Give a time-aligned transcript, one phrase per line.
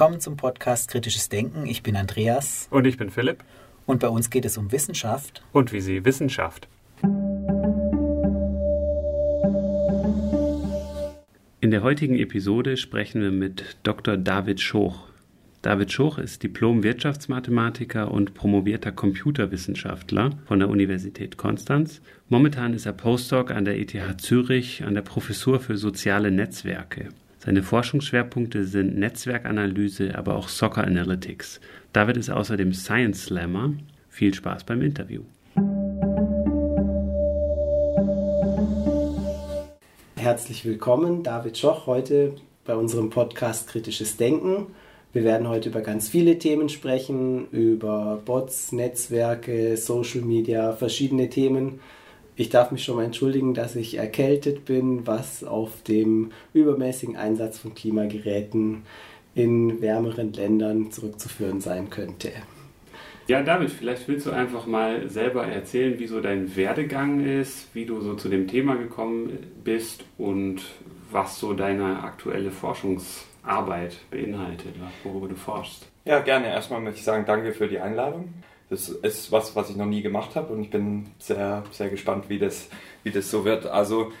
[0.00, 1.66] Willkommen zum Podcast Kritisches Denken.
[1.66, 2.68] Ich bin Andreas.
[2.70, 3.44] Und ich bin Philipp.
[3.84, 5.42] Und bei uns geht es um Wissenschaft.
[5.52, 6.68] Und wie sie Wissenschaft.
[11.60, 14.16] In der heutigen Episode sprechen wir mit Dr.
[14.16, 15.08] David Schoch.
[15.60, 22.00] David Schoch ist Diplom-Wirtschaftsmathematiker und promovierter Computerwissenschaftler von der Universität Konstanz.
[22.30, 27.10] Momentan ist er Postdoc an der ETH Zürich an der Professur für soziale Netzwerke.
[27.42, 31.58] Seine Forschungsschwerpunkte sind Netzwerkanalyse, aber auch Soccer Analytics.
[31.94, 33.72] David ist außerdem Science Slammer.
[34.10, 35.22] Viel Spaß beim Interview.
[40.16, 42.34] Herzlich willkommen, David Schoch, heute
[42.66, 44.66] bei unserem Podcast Kritisches Denken.
[45.14, 51.80] Wir werden heute über ganz viele Themen sprechen, über Bots, Netzwerke, Social Media, verschiedene Themen.
[52.40, 57.58] Ich darf mich schon mal entschuldigen, dass ich erkältet bin, was auf dem übermäßigen Einsatz
[57.58, 58.84] von Klimageräten
[59.34, 62.32] in wärmeren Ländern zurückzuführen sein könnte.
[63.28, 67.84] Ja, David, vielleicht willst du einfach mal selber erzählen, wie so dein Werdegang ist, wie
[67.84, 70.62] du so zu dem Thema gekommen bist und
[71.10, 75.88] was so deine aktuelle Forschungs- Arbeit beinhaltet, worüber du forschst.
[76.04, 76.48] Ja, gerne.
[76.48, 78.34] Erstmal möchte ich sagen, danke für die Einladung.
[78.70, 82.28] Das ist was, was ich noch nie gemacht habe und ich bin sehr, sehr gespannt,
[82.28, 82.68] wie das,
[83.02, 83.66] wie das so wird.
[83.66, 84.12] Also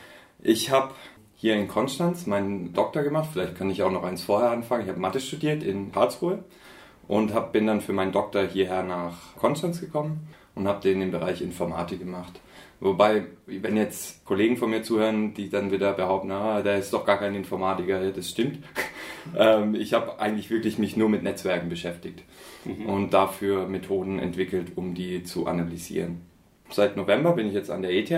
[0.42, 0.92] ich habe
[1.36, 3.30] hier in Konstanz meinen Doktor gemacht.
[3.32, 4.82] Vielleicht kann ich auch noch eins vorher anfangen.
[4.82, 6.44] Ich habe Mathe studiert in Karlsruhe
[7.08, 11.12] und hab, bin dann für meinen Doktor hierher nach Konstanz gekommen und habe den im
[11.12, 12.40] Bereich Informatik gemacht.
[12.80, 17.04] Wobei, wenn jetzt Kollegen von mir zuhören, die dann wieder behaupten, na, der ist doch
[17.04, 18.58] gar kein Informatiker, das stimmt.
[19.38, 22.22] ähm, ich habe eigentlich wirklich mich nur mit Netzwerken beschäftigt
[22.64, 22.86] mhm.
[22.86, 26.22] und dafür Methoden entwickelt, um die zu analysieren.
[26.72, 28.12] Seit November bin ich jetzt an der ETH,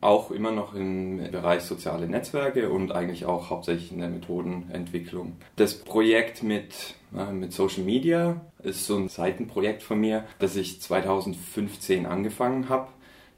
[0.00, 5.36] auch immer noch im Bereich soziale Netzwerke und eigentlich auch hauptsächlich in der Methodenentwicklung.
[5.56, 10.82] Das Projekt mit, äh, mit Social Media ist so ein Seitenprojekt von mir, das ich
[10.82, 12.88] 2015 angefangen habe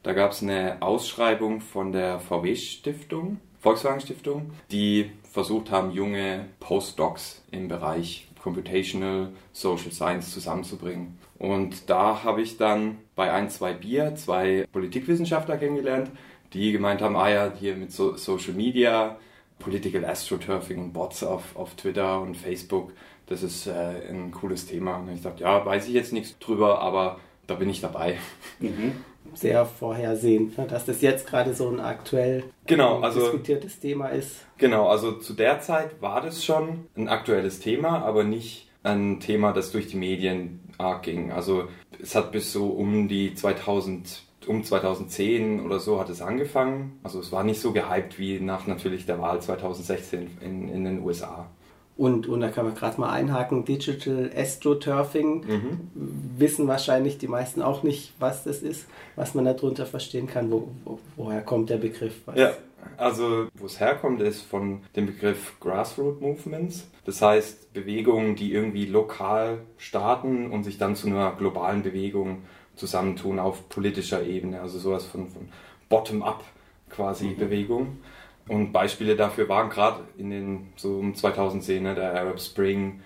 [0.04, 7.68] da gab es eine Ausschreibung von der VW-Stiftung, Volkswagen-Stiftung, die versucht haben, junge Postdocs im
[7.68, 11.18] Bereich Computational Social Science zusammenzubringen.
[11.38, 16.10] Und da habe ich dann bei ein, zwei Bier zwei Politikwissenschaftler kennengelernt,
[16.52, 19.16] die gemeint haben, ah ja, hier mit so Social Media,
[19.58, 22.92] Political Astroturfing und Bots auf, auf Twitter und Facebook,
[23.26, 24.98] das ist äh, ein cooles Thema.
[24.98, 28.18] Und ich dachte, ja, weiß ich jetzt nichts drüber, aber da bin ich dabei.
[28.60, 28.92] Mhm
[29.32, 34.44] sehr vorhersehen, ne, dass das jetzt gerade so ein aktuell genau, also, diskutiertes Thema ist.
[34.58, 39.52] Genau, also zu der Zeit war das schon ein aktuelles Thema, aber nicht ein Thema,
[39.52, 41.32] das durch die Medien arg ging.
[41.32, 41.68] Also
[42.00, 46.98] es hat bis so um die 2000 um 2010 oder so hat es angefangen.
[47.02, 51.02] Also es war nicht so gehypt wie nach natürlich der Wahl 2016 in, in den
[51.02, 51.48] USA.
[51.96, 55.90] Und, und da kann man gerade mal einhaken, Digital Astroturfing, mhm.
[56.36, 60.50] wissen wahrscheinlich die meisten auch nicht, was das ist, was man darunter verstehen kann.
[60.50, 62.14] Wo, wo, woher kommt der Begriff?
[62.26, 62.36] Was?
[62.36, 62.52] Ja,
[62.96, 66.88] also wo es herkommt, ist von dem Begriff Grassroot Movements.
[67.04, 72.42] Das heißt Bewegungen, die irgendwie lokal starten und sich dann zu einer globalen Bewegung
[72.74, 74.60] zusammentun auf politischer Ebene.
[74.60, 75.48] Also sowas von, von
[75.88, 76.42] Bottom-up
[76.90, 77.36] quasi mhm.
[77.36, 77.98] Bewegung.
[78.46, 83.00] Und Beispiele dafür waren gerade in den so um 2010 ne, der Arab Spring,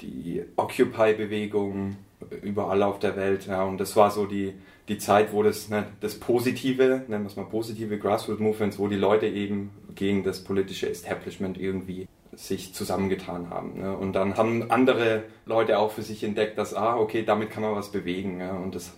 [0.00, 1.96] die Occupy-Bewegung
[2.42, 3.46] überall auf der Welt.
[3.46, 4.54] Ja, und das war so die,
[4.88, 8.96] die Zeit, wo das, ne, das positive, nennen wir es mal positive Grassroot-Movements, wo die
[8.96, 13.80] Leute eben gegen das politische Establishment irgendwie sich zusammengetan haben.
[13.80, 13.96] Ne?
[13.96, 17.74] Und dann haben andere Leute auch für sich entdeckt, dass, ah, okay, damit kann man
[17.74, 18.40] was bewegen.
[18.40, 18.52] Ja?
[18.52, 18.96] Und das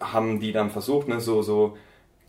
[0.00, 1.76] haben die dann versucht, ne, so, so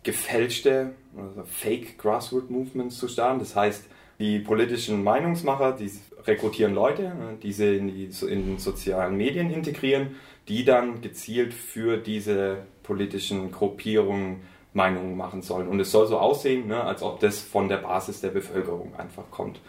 [0.04, 3.40] gefälschte also Fake Grassroot Movements zu starten.
[3.40, 3.86] Das heißt,
[4.19, 5.92] die politischen Meinungsmacher, die
[6.25, 10.16] rekrutieren Leute, ne, die sie in die in sozialen Medien integrieren,
[10.48, 14.42] die dann gezielt für diese politischen Gruppierungen
[14.74, 15.68] Meinungen machen sollen.
[15.68, 19.31] Und es soll so aussehen, ne, als ob das von der Basis der Bevölkerung einfach
[19.31, 19.62] kommt.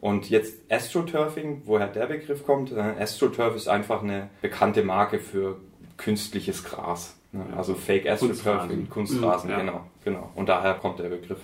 [0.00, 5.60] Und jetzt Astroturfing, woher der Begriff kommt, äh, Astroturf ist einfach eine bekannte Marke für
[5.98, 7.19] künstliches Gras.
[7.32, 7.44] Ne?
[7.56, 9.58] Also Fake Astroturfing, Kunstrasen, Kunstrasen ja.
[9.60, 10.30] genau, genau.
[10.34, 11.38] Und daher kommt der Begriff.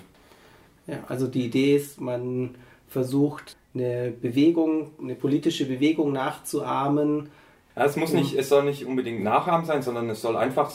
[0.86, 2.54] Ja, also die Idee ist, man
[2.88, 7.30] versucht eine Bewegung, eine politische Bewegung nachzuahmen.
[7.76, 10.72] Ja, es muss nicht, es soll nicht unbedingt nachahmen sein, sondern es soll einfach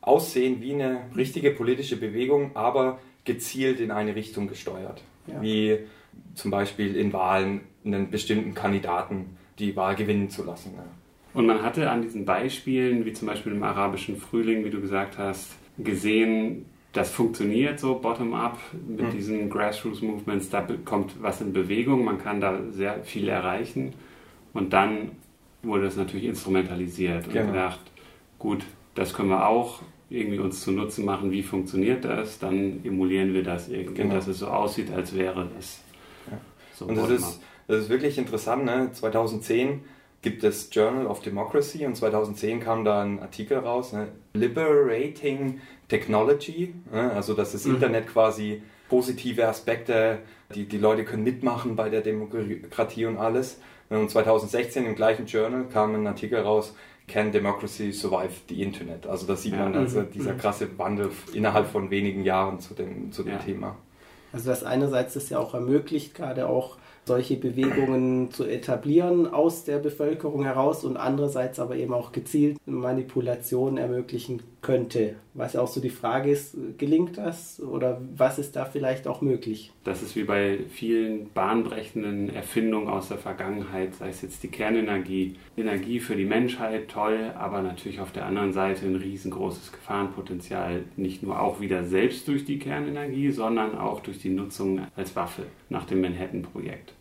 [0.00, 5.02] aussehen wie eine richtige politische Bewegung, aber gezielt in eine Richtung gesteuert.
[5.26, 5.40] Ja.
[5.40, 5.78] Wie
[6.34, 10.74] zum Beispiel in Wahlen einen bestimmten Kandidaten die Wahl gewinnen zu lassen.
[10.76, 10.84] Ja.
[11.34, 15.18] Und man hatte an diesen Beispielen, wie zum Beispiel im arabischen Frühling, wie du gesagt
[15.18, 19.10] hast, gesehen, das funktioniert so bottom-up mit mhm.
[19.10, 20.48] diesen Grassroots-Movements.
[20.50, 23.92] Da kommt was in Bewegung, man kann da sehr viel erreichen.
[24.52, 25.10] Und dann
[25.62, 27.46] wurde das natürlich instrumentalisiert und Genau.
[27.50, 27.80] gedacht,
[28.38, 28.64] gut,
[28.94, 33.42] das können wir auch irgendwie uns zu Nutzen machen, wie funktioniert das, dann emulieren wir
[33.42, 34.14] das irgendwie, Genau.
[34.14, 35.82] dass es so aussieht, als wäre das
[36.30, 36.38] Ja.
[36.74, 38.64] so Und das ist, das ist wirklich interessant.
[38.66, 38.90] Ne?
[38.92, 39.80] 2010
[40.24, 44.08] gibt es Journal of Democracy und 2010 kam da ein Artikel raus, ne?
[44.32, 47.12] Liberating Technology, ne?
[47.12, 47.74] also dass das Mhm.
[47.74, 50.18] Internet quasi positive Aspekte,
[50.54, 53.58] die, die Leute können mitmachen bei der Demokratie und alles.
[53.90, 56.74] Und 2016 im gleichen Journal kam ein Artikel raus,
[57.06, 59.06] Can Democracy Survive the Internet?
[59.06, 59.58] Also da sieht Ja.
[59.64, 60.38] man also dieser Mhm.
[60.38, 63.38] krasse Wandel innerhalb von wenigen Jahren zu dem, zu dem Ja.
[63.38, 63.76] Thema.
[64.32, 69.78] Also das einerseits das ja auch ermöglicht, gerade auch solche Bewegungen zu etablieren aus der
[69.78, 75.14] Bevölkerung heraus und andererseits aber eben auch gezielt Manipulationen ermöglichen könnte.
[75.34, 79.72] Was auch so die Frage ist, gelingt das oder was ist da vielleicht auch möglich?
[79.84, 85.36] Das ist wie bei vielen bahnbrechenden Erfindungen aus der Vergangenheit, sei es jetzt die Kernenergie,
[85.56, 91.22] Energie für die Menschheit, toll, aber natürlich auf der anderen Seite ein riesengroßes Gefahrenpotenzial, nicht
[91.22, 95.84] nur auch wieder selbst durch die Kernenergie, sondern auch durch die Nutzung als Waffe nach
[95.84, 96.94] dem Manhattan-Projekt.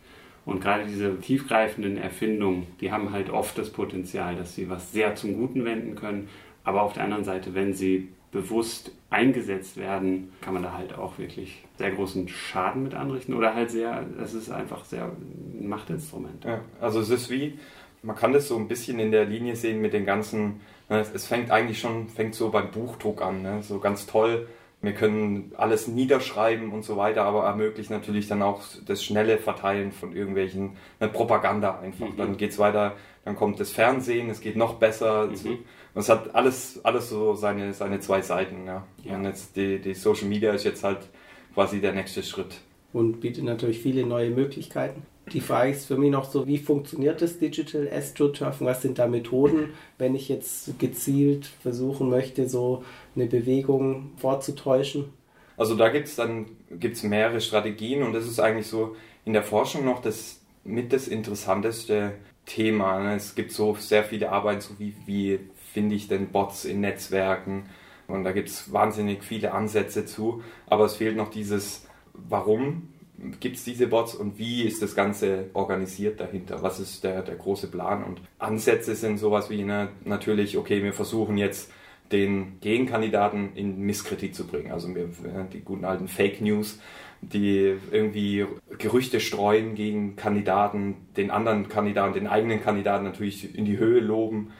[0.45, 5.15] Und gerade diese tiefgreifenden Erfindungen, die haben halt oft das Potenzial, dass sie was sehr
[5.15, 6.27] zum Guten wenden können.
[6.63, 11.19] Aber auf der anderen Seite, wenn sie bewusst eingesetzt werden, kann man da halt auch
[11.19, 16.43] wirklich sehr großen Schaden mit anrichten oder halt sehr, es ist einfach sehr ein Machtinstrument.
[16.43, 17.59] Ja, also es ist wie,
[18.01, 21.11] man kann das so ein bisschen in der Linie sehen mit den ganzen, ne, es,
[21.13, 24.47] es fängt eigentlich schon, fängt so beim Buchdruck an, ne, so ganz toll.
[24.81, 29.93] Wir können alles niederschreiben und so weiter, aber ermöglicht natürlich dann auch das schnelle Verteilen
[29.93, 32.09] von irgendwelchen ne, Propaganda einfach.
[32.09, 32.17] Mhm.
[32.17, 32.93] Dann geht's weiter,
[33.23, 35.27] dann kommt das Fernsehen, es geht noch besser.
[35.27, 35.59] Mhm.
[35.93, 38.65] Und es hat alles, alles so seine, seine zwei Seiten.
[38.65, 38.85] Ja.
[39.03, 39.15] Ja.
[39.15, 40.99] Und jetzt die, die Social Media ist jetzt halt
[41.53, 42.55] quasi der nächste Schritt.
[42.93, 45.03] und bietet natürlich viele neue Möglichkeiten.
[45.31, 48.67] Die Frage ist für mich noch so, wie funktioniert das Digital Astroturfing?
[48.67, 52.83] Was sind da Methoden, wenn ich jetzt gezielt versuchen möchte, so
[53.15, 55.05] eine Bewegung vorzutäuschen?
[55.55, 59.43] Also da gibt es dann gibt's mehrere Strategien und das ist eigentlich so in der
[59.43, 62.13] Forschung noch das mit das interessanteste
[62.45, 62.99] Thema.
[62.99, 63.15] ne?
[63.15, 65.39] Es gibt so sehr viele Arbeiten, so wie, wie
[65.73, 67.65] finde ich denn Bots in Netzwerken
[68.07, 72.93] und da gibt es wahnsinnig viele Ansätze zu, aber es fehlt noch dieses, warum
[73.39, 76.61] gibt es diese Bots und wie ist das Ganze organisiert dahinter?
[76.61, 78.03] Was ist der, der große Plan?
[78.03, 81.71] Und Ansätze sind sowas wie ne, natürlich, okay, wir versuchen jetzt
[82.11, 84.71] den Gegenkandidaten in Misskredit zu bringen.
[84.71, 85.09] Also wir,
[85.51, 86.79] die guten alten Fake News,
[87.21, 88.45] die irgendwie
[88.77, 94.51] Gerüchte streuen gegen Kandidaten, den anderen Kandidaten, den eigenen Kandidaten natürlich in die Höhe loben.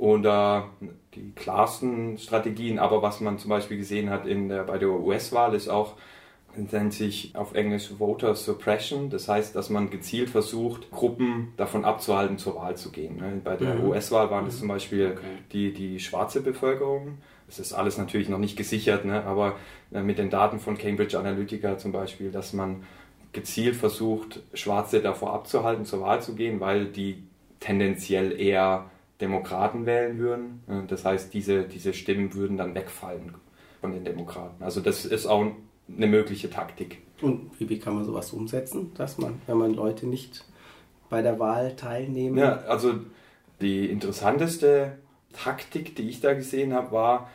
[0.00, 0.70] Oder
[1.14, 5.54] die klarsten Strategien, aber was man zum Beispiel gesehen hat in der, bei der US-Wahl
[5.54, 5.92] ist auch,
[6.56, 9.10] nennt sich auf Englisch Voter Suppression.
[9.10, 13.18] Das heißt, dass man gezielt versucht, Gruppen davon abzuhalten, zur Wahl zu gehen.
[13.18, 13.42] ne?
[13.44, 13.88] Bei der Mhm.
[13.88, 15.26] US-Wahl waren es zum Beispiel Okay.
[15.52, 17.18] die, die schwarze Bevölkerung.
[17.46, 19.22] Das ist alles natürlich noch nicht gesichert, ne?
[19.24, 19.56] aber
[19.92, 22.84] äh, mit den Daten von Cambridge Analytica zum Beispiel, dass man
[23.34, 27.22] gezielt versucht, Schwarze davor abzuhalten, zur Wahl zu gehen, weil die
[27.60, 28.86] tendenziell eher
[29.20, 30.62] Demokraten wählen würden.
[30.68, 33.34] Äh, Das heißt, diese, diese Stimmen würden dann wegfallen
[33.80, 34.62] von den Demokraten.
[34.62, 35.46] Also das ist auch
[35.96, 36.98] eine mögliche Taktik.
[37.20, 40.44] Und wie, kann man sowas umsetzen, dass man, wenn man Leute nicht
[41.08, 42.38] bei der Wahl teilnehmen?
[42.38, 42.94] Ja, also
[43.60, 44.98] die interessanteste
[45.32, 47.30] Taktik, die ich da gesehen habe, war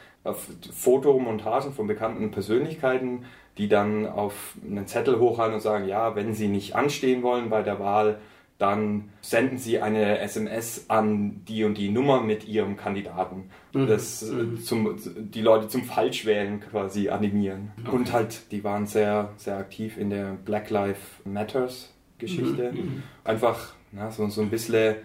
[0.74, 3.26] Fotomontagen von bekannten Persönlichkeiten,
[3.58, 7.62] die dann auf einen Zettel hochhalten und sagen, ja, wenn sie nicht anstehen wollen bei
[7.62, 8.20] der Wahl,
[8.58, 13.50] dann senden sie eine SMS an die und die Nummer mit ihrem Kandidaten.
[13.74, 13.88] Mhm.
[13.88, 14.62] Das äh, Mhm.
[14.62, 17.72] zum, die Leute zum Falschwählen quasi animieren.
[17.86, 17.96] Okay.
[17.96, 22.72] Und halt, die waren sehr, sehr aktiv in der Black Lives Matters Geschichte.
[22.72, 23.04] Mhm.
[23.26, 24.96] Einfach na, so, so ein bisschen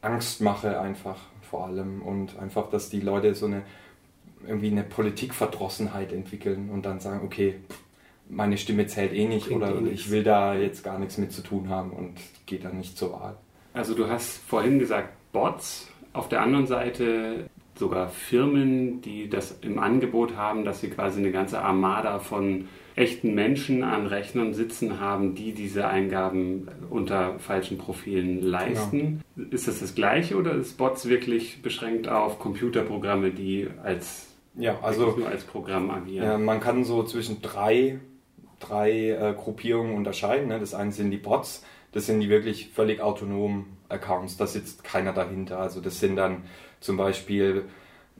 [0.00, 3.62] Angstmache einfach vor allem und einfach, dass die Leute so eine
[4.46, 7.54] irgendwie eine Politikverdrossenheit entwickeln und dann sagen, okay,
[8.34, 11.32] meine Stimme zählt eh nicht Bringt oder eh ich will da jetzt gar nichts mit
[11.32, 12.14] zu tun haben und
[12.46, 13.36] gehe dann nicht zur Wahl.
[13.72, 19.78] Also du hast vorhin gesagt Bots, auf der anderen Seite sogar Firmen, die das im
[19.78, 25.34] Angebot haben, dass sie quasi eine ganze Armada von echten Menschen an Rechnern sitzen haben,
[25.34, 29.22] die diese Eingaben unter falschen Profilen leisten.
[29.50, 35.06] Ist das das gleiche oder ist Bots wirklich beschränkt auf Computerprogramme, die als Ja, also
[35.06, 36.24] also nur als Programm agieren?
[36.24, 37.98] ja, man kann so zwischen drei,
[38.66, 40.48] drei äh, Gruppierungen unterscheiden.
[40.48, 40.58] Ne?
[40.58, 45.12] Das eine sind die Bots, das sind die wirklich völlig autonomen Accounts, da sitzt keiner
[45.12, 45.58] dahinter.
[45.58, 46.44] Also das sind dann
[46.80, 47.64] zum Beispiel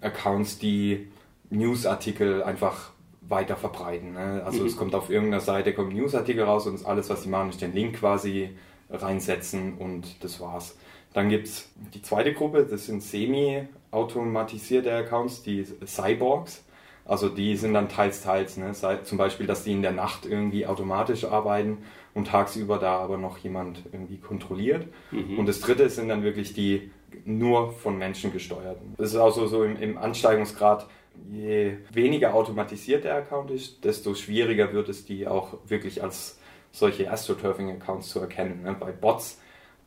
[0.00, 1.08] Accounts, die
[1.50, 2.90] Newsartikel einfach
[3.22, 4.12] weiter verbreiten.
[4.12, 4.42] Ne?
[4.44, 4.66] Also Mhm.
[4.66, 7.60] es kommt auf irgendeiner Seite kommt ein Newsartikel raus und alles, was sie machen, ist
[7.62, 8.50] den Link quasi
[8.90, 10.76] reinsetzen und das war's.
[11.14, 16.64] Dann gibt es die zweite Gruppe, das sind semi-automatisierte Accounts, die Cyborgs.
[17.04, 18.56] Also die sind dann teils, teils.
[18.56, 18.72] Ne?
[18.72, 21.78] Zum Beispiel, dass die in der Nacht irgendwie automatisch arbeiten
[22.14, 24.86] und tagsüber da aber noch jemand irgendwie kontrolliert.
[25.10, 25.38] Mhm.
[25.38, 26.90] Und das dritte sind dann wirklich die
[27.24, 28.94] nur von Menschen gesteuerten.
[28.96, 30.86] Das ist auch so, so im, im Ansteigungsgrad,
[31.30, 36.38] je weniger automatisiert der Account ist, desto schwieriger wird es, die auch wirklich als
[36.72, 38.62] solche AstroTurfing-Accounts zu erkennen.
[38.62, 38.74] Ne?
[38.78, 39.40] Bei Bots,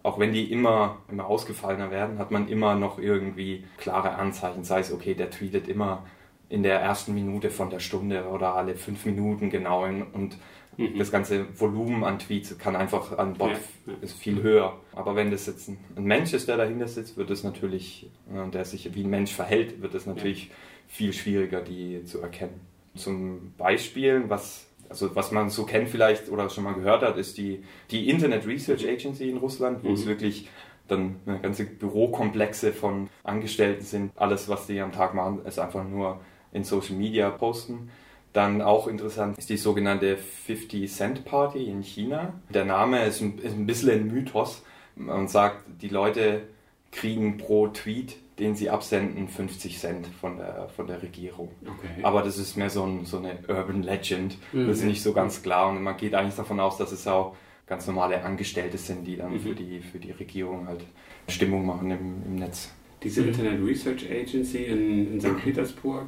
[0.04, 4.64] auch wenn die immer, immer ausgefallener werden, hat man immer noch irgendwie klare Anzeichen.
[4.64, 6.06] Sei es, okay, der tweetet immer
[6.50, 10.38] in der ersten Minute von der Stunde oder alle fünf Minuten genau und
[10.78, 10.98] mhm.
[10.98, 13.52] das ganze Volumen an Tweets kann einfach an Bot
[13.86, 13.94] ja.
[14.02, 14.80] ist viel höher.
[14.94, 18.66] Aber wenn das jetzt ein, Mensch ist, der dahinter sitzt, wird es natürlich, äh, der
[18.66, 20.56] sich wie ein Mensch verhält, wird es natürlich ja.
[20.88, 22.62] viel schwieriger, die zu erkennen.
[22.96, 27.38] Zum Beispiel, was also was man so kennt vielleicht oder schon mal gehört hat, ist
[27.38, 29.96] die, die Internet Research Agency in Russland, wo mhm.
[29.96, 30.50] es wirklich
[30.88, 34.12] dann eine ganze Bürokomplexe von Angestellten sind.
[34.16, 37.90] Alles, was die am Tag machen, ist einfach nur in Social Media posten.
[38.34, 42.34] Dann auch interessant ist die sogenannte 50 Cent Party in China.
[42.50, 44.64] Der Name ist ein, ist ein bisschen ein Mythos.
[44.96, 46.44] Man sagt, die Leute
[46.92, 51.50] kriegen pro Tweet, den sie absenden, 50 Cent von der, von der Regierung.
[51.64, 52.04] Okay.
[52.04, 54.38] Aber das ist mehr so, ein, so eine Urban Legend.
[54.54, 54.68] Mhm.
[54.68, 55.70] Das ist nicht so ganz klar.
[55.70, 57.36] Und man geht eigentlich davon aus, dass es auch
[57.66, 59.40] ganz normale Angestellte sind, die dann mhm.
[59.40, 60.82] für, die, für die Regierung halt
[61.28, 62.72] Stimmung machen im, im Netz.
[63.04, 65.38] Diese Internet Research Agency in, in St.
[65.38, 66.08] Petersburg,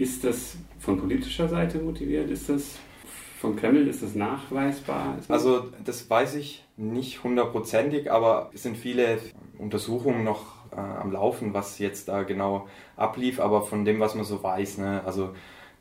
[0.00, 2.30] ist das von politischer Seite motiviert?
[2.30, 2.78] Ist das
[3.38, 3.86] vom Kreml?
[3.86, 5.18] Ist das nachweisbar?
[5.28, 9.18] Also das weiß ich nicht hundertprozentig, aber es sind viele
[9.58, 12.66] Untersuchungen noch äh, am Laufen, was jetzt da genau
[12.96, 15.34] ablief, aber von dem, was man so weiß, ne, also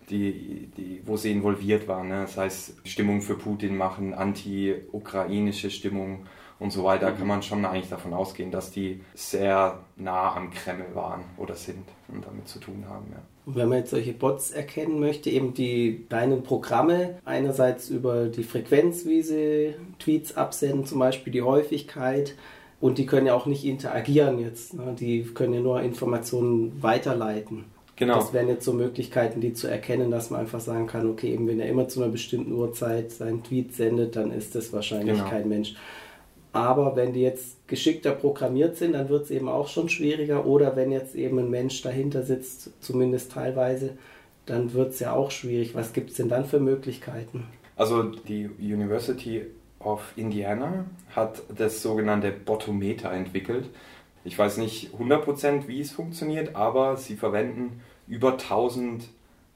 [0.10, 6.26] die, die, wo sie involviert waren, ne, das heißt Stimmung für Putin machen, anti-ukrainische Stimmung
[6.60, 7.18] und so weiter, mhm.
[7.18, 11.86] kann man schon eigentlich davon ausgehen, dass die sehr nah am Kreml waren oder sind
[12.08, 13.06] und damit zu tun haben.
[13.12, 13.20] Ja.
[13.46, 18.44] Und wenn man jetzt solche Bots erkennen möchte, eben die deinen Programme, einerseits über die
[18.44, 22.36] Frequenz, wie sie Tweets absenden, zum Beispiel die Häufigkeit,
[22.82, 24.74] und die können ja auch nicht interagieren jetzt.
[24.74, 24.96] Ne?
[24.98, 27.66] Die können ja nur Informationen weiterleiten.
[27.98, 28.16] Genau.
[28.16, 31.48] Das wären jetzt so Möglichkeiten, die zu erkennen, dass man einfach sagen kann, okay, eben
[31.48, 35.30] wenn er immer zu einer bestimmten Uhrzeit seinen Tweet sendet, dann ist das wahrscheinlich genau.
[35.30, 35.76] kein Mensch.
[36.52, 40.46] Aber wenn die jetzt geschickter programmiert sind, dann wird es eben auch schon schwieriger.
[40.46, 43.98] Oder wenn jetzt eben ein Mensch dahinter sitzt, zumindest teilweise,
[44.46, 45.76] dann wird es ja auch schwierig.
[45.76, 47.46] Was gibt es denn dann für Möglichkeiten?
[47.76, 49.46] Also die University
[49.80, 53.70] of Indiana hat das sogenannte Botometer entwickelt.
[54.26, 59.08] Ich weiß nicht 100% wie es funktioniert, aber sie verwenden über 1000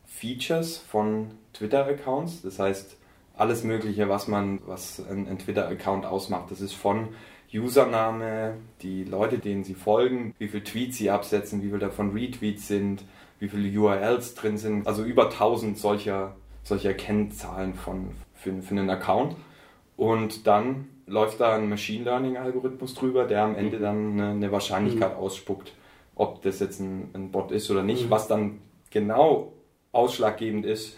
[0.05, 2.43] Features von Twitter-Accounts.
[2.43, 2.97] Das heißt,
[3.35, 6.51] alles Mögliche, was man, was ein, ein Twitter-Account ausmacht.
[6.51, 7.09] Das ist von
[7.53, 12.67] Username, die Leute, denen sie folgen, wie viele Tweets sie absetzen, wie viele davon Retweets
[12.67, 13.03] sind,
[13.39, 14.87] wie viele URLs drin sind.
[14.87, 19.35] Also über 1000 solcher, solcher Kennzahlen von, für, für einen Account.
[19.97, 24.51] Und dann läuft da ein Machine Learning Algorithmus drüber, der am Ende dann eine, eine
[24.51, 25.19] Wahrscheinlichkeit mhm.
[25.19, 25.73] ausspuckt,
[26.15, 28.05] ob das jetzt ein, ein Bot ist oder nicht.
[28.05, 28.09] Mhm.
[28.09, 28.59] Was dann
[28.89, 29.53] genau
[29.91, 30.97] ausschlaggebend ist,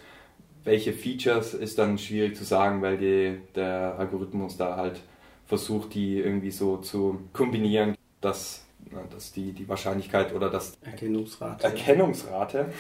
[0.66, 5.00] welche Features ist dann schwierig zu sagen, weil die, der Algorithmus da halt
[5.46, 8.66] versucht, die irgendwie so zu kombinieren, dass,
[9.12, 11.64] dass die, die Wahrscheinlichkeit oder das Erkennungsrate.
[11.64, 12.74] Erkennungsrate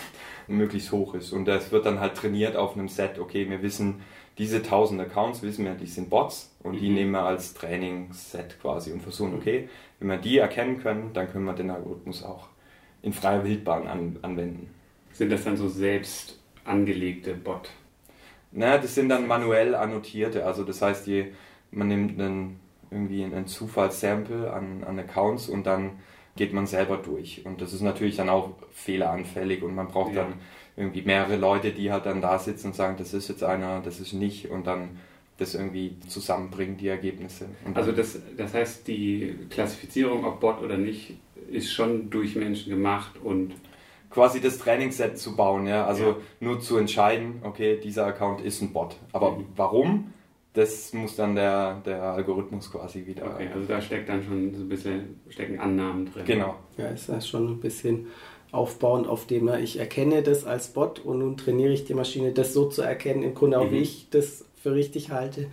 [0.48, 1.32] möglichst hoch ist.
[1.32, 4.01] Und das wird dann halt trainiert auf einem Set, okay, wir wissen,
[4.39, 6.80] diese 1000 Accounts wissen wir, die sind Bots und mhm.
[6.80, 9.39] die nehmen wir als Trainingsset quasi und versuchen, mhm.
[9.39, 12.48] okay, wenn wir die erkennen können, dann können wir den Algorithmus auch
[13.04, 14.72] in freier Wildbahn an, anwenden.
[15.13, 17.69] Sind das dann so selbst angelegte Bot?
[18.51, 20.45] Na, das sind dann manuell annotierte.
[20.45, 21.27] Also das heißt, die,
[21.72, 22.60] man nimmt einen,
[22.91, 26.00] irgendwie einen Zufallssample an, an Accounts und dann
[26.36, 27.45] geht man selber durch.
[27.45, 30.24] Und das ist natürlich dann auch fehleranfällig und man braucht ja.
[30.24, 30.34] dann
[30.77, 34.00] irgendwie mehrere Leute, die halt dann da sitzen und sagen, das ist jetzt einer, das
[34.00, 35.00] ist nicht und dann
[35.38, 37.48] das irgendwie zusammenbringen, die Ergebnisse.
[37.74, 41.17] also das, das heißt, die Klassifizierung, ob Bot oder nicht,
[41.50, 43.53] ist schon durch Menschen gemacht und
[44.15, 45.86] quasi das Trainingsset zu bauen, ja.
[45.86, 46.15] Also ja.
[46.39, 48.95] nur zu entscheiden, okay, dieser Account ist ein Bot.
[49.12, 49.45] Aber mhm.
[49.57, 50.13] warum?
[50.53, 53.25] Das muss dann der, der Algorithmus quasi wieder.
[53.25, 56.24] Okay, also da steckt dann schon so ein bisschen stecken Annahmen drin.
[56.25, 56.55] Genau.
[56.77, 58.07] Ja, ist das schon ein bisschen
[58.51, 62.53] aufbauend auf dem ich erkenne das als Bot und nun trainiere ich die Maschine, das
[62.53, 63.72] so zu erkennen, im Grunde auch mhm.
[63.72, 65.48] wie ich das für richtig halte.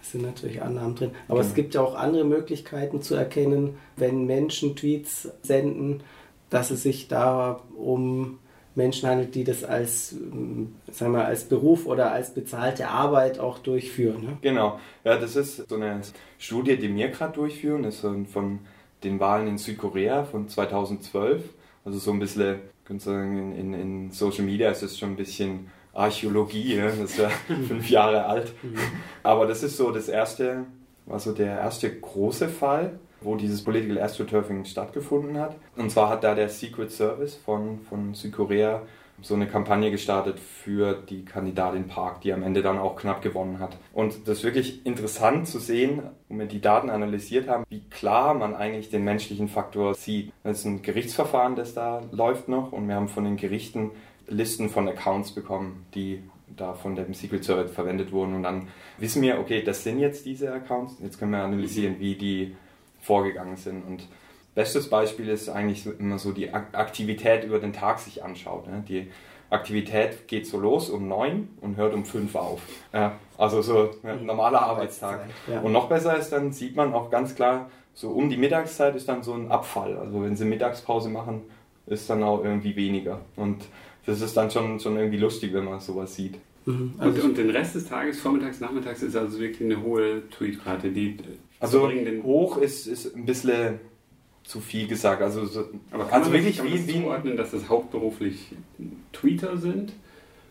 [0.00, 1.12] Das sind natürlich Annahmen drin.
[1.28, 1.48] Aber genau.
[1.48, 6.02] es gibt ja auch andere Möglichkeiten zu erkennen, wenn Menschen Tweets senden,
[6.50, 8.38] dass es sich da um
[8.74, 10.10] Menschen handelt, die das als,
[10.90, 14.22] sagen wir, als Beruf oder als bezahlte Arbeit auch durchführen.
[14.22, 14.38] Ne?
[14.40, 16.00] Genau, ja, das ist so eine
[16.38, 18.60] Studie, die wir gerade durchführen, das ist von
[19.04, 21.42] den Wahlen in Südkorea von 2012.
[21.84, 25.70] Also so ein bisschen, könnte sagen, in, in Social Media ist es schon ein bisschen
[25.92, 26.92] Archäologie, ne?
[27.00, 27.28] das ist ja
[27.66, 28.52] fünf Jahre alt.
[29.22, 30.66] Aber das ist so das erste,
[31.06, 35.56] war so der erste große Fall, wo dieses Political Astroturfing stattgefunden hat.
[35.76, 38.82] Und zwar hat da der Secret Service von, von Südkorea
[39.20, 43.58] so eine Kampagne gestartet für die Kandidatin Park, die am Ende dann auch knapp gewonnen
[43.58, 43.76] hat.
[43.92, 48.34] Und das ist wirklich interessant zu sehen, wenn wir die Daten analysiert haben, wie klar
[48.34, 50.32] man eigentlich den menschlichen Faktor sieht.
[50.44, 53.90] Das ist ein Gerichtsverfahren, das da läuft noch und wir haben von den Gerichten
[54.28, 56.22] Listen von Accounts bekommen, die
[56.56, 58.34] da von dem Secret Service verwendet wurden.
[58.34, 60.96] Und dann wissen wir, okay, das sind jetzt diese Accounts.
[61.02, 62.56] Jetzt können wir analysieren, wie die
[63.00, 63.86] vorgegangen sind.
[63.86, 64.08] Und
[64.54, 68.66] bestes Beispiel ist eigentlich immer so die Aktivität über den Tag sich anschaut.
[68.66, 68.84] Ne?
[68.88, 69.08] Die
[69.50, 72.60] Aktivität geht so los um neun und hört um fünf auf.
[72.92, 75.20] Ja, also so ein normaler Arbeitstag.
[75.50, 75.60] Ja.
[75.60, 79.08] Und noch besser ist, dann sieht man auch ganz klar, so um die Mittagszeit ist
[79.08, 79.96] dann so ein Abfall.
[79.96, 81.42] Also wenn sie Mittagspause machen,
[81.86, 83.20] ist dann auch irgendwie weniger.
[83.36, 83.64] Und
[84.06, 86.38] das ist dann schon, schon irgendwie lustig, wenn man sowas sieht.
[86.66, 86.94] Mhm.
[86.98, 90.90] Also und, und, den Rest des Tages, vormittags, nachmittags, ist also wirklich eine hohe Tweetrate.
[90.90, 91.16] Die
[91.60, 91.90] also
[92.22, 93.80] hoch ist, ist ein bisschen
[94.44, 95.22] zu viel gesagt.
[95.22, 98.54] Also, so, aber kann also man wirklich wie, wie zuordnen, dass das hauptberuflich
[99.12, 99.92] Tweeter sind?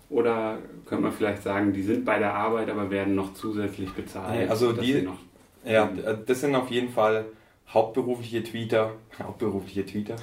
[0.10, 4.50] Oder könnte man vielleicht sagen, die sind bei der Arbeit, aber werden noch zusätzlich bezahlt?
[4.50, 5.18] Also die, noch,
[5.66, 5.90] ja,
[6.26, 7.26] das sind auf jeden Fall
[7.74, 10.16] hauptberufliche Tweeter, hauptberufliche Tweeter,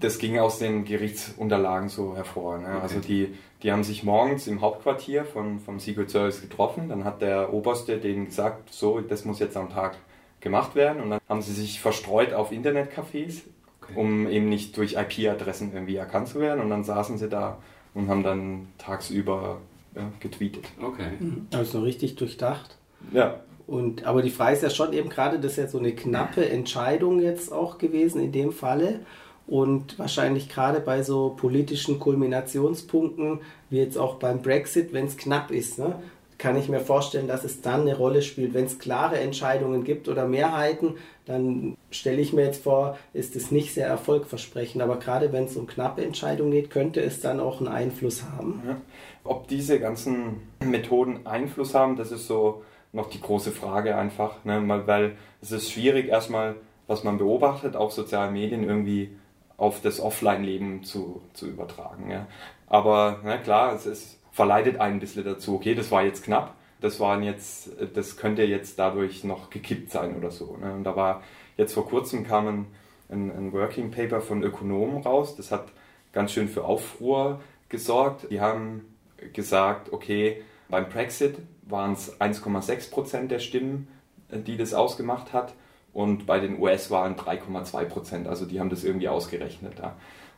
[0.00, 2.58] das ging aus den Gerichtsunterlagen so hervor.
[2.58, 2.66] Ne?
[2.66, 2.78] Okay.
[2.82, 6.88] Also die, die haben sich morgens im Hauptquartier von, vom Secret Service getroffen.
[6.88, 9.96] Dann hat der Oberste denen gesagt, so, das muss jetzt am Tag
[10.42, 11.02] gemacht werden.
[11.02, 13.42] Und dann haben sie sich verstreut auf Internetcafés,
[13.80, 13.92] okay.
[13.94, 16.60] um eben nicht durch IP-Adressen irgendwie erkannt zu werden.
[16.60, 17.58] Und dann saßen sie da
[17.94, 19.58] und haben dann tagsüber
[19.94, 20.66] ja, getweetet.
[20.82, 21.08] Okay.
[21.18, 21.46] Mhm.
[21.52, 22.76] Also richtig durchdacht.
[23.12, 23.40] Ja.
[23.66, 26.48] Und, aber die Frage ist ja schon eben gerade, das ist ja so eine knappe
[26.48, 29.00] Entscheidung jetzt auch gewesen in dem Falle.
[29.46, 35.50] Und wahrscheinlich gerade bei so politischen Kulminationspunkten, wie jetzt auch beim Brexit, wenn es knapp
[35.50, 35.96] ist, ne,
[36.42, 38.52] kann ich mir vorstellen, dass es dann eine Rolle spielt.
[38.52, 43.52] Wenn es klare Entscheidungen gibt oder Mehrheiten, dann stelle ich mir jetzt vor, ist es
[43.52, 44.82] nicht sehr erfolgversprechend.
[44.82, 48.60] Aber gerade wenn es um knappe Entscheidungen geht, könnte es dann auch einen Einfluss haben.
[48.66, 48.76] Ja.
[49.22, 54.44] Ob diese ganzen Methoden Einfluss haben, das ist so noch die große Frage einfach.
[54.44, 54.60] Ne?
[54.86, 56.56] Weil es ist schwierig erstmal,
[56.88, 59.12] was man beobachtet auf sozialen Medien irgendwie
[59.58, 62.10] auf das Offline-Leben zu, zu übertragen.
[62.10, 62.26] Ja.
[62.66, 66.56] Aber na klar, es ist, verleitet einen ein bisschen dazu, okay, das war jetzt knapp,
[66.80, 70.56] das waren jetzt, das könnte jetzt dadurch noch gekippt sein oder so.
[70.60, 70.72] Ne.
[70.72, 71.22] Und da war
[71.56, 72.66] jetzt vor kurzem kam ein,
[73.08, 75.68] ein, ein Working Paper von Ökonomen raus, das hat
[76.12, 78.26] ganz schön für Aufruhr gesorgt.
[78.30, 78.94] Die haben
[79.32, 83.88] gesagt, okay, beim Brexit waren es 1,6 Prozent der Stimmen,
[84.30, 85.54] die das ausgemacht hat
[85.92, 88.28] und bei den US-Wahlen 3,2 Prozent.
[88.28, 89.78] Also die haben das irgendwie ausgerechnet.
[89.78, 89.96] Ja.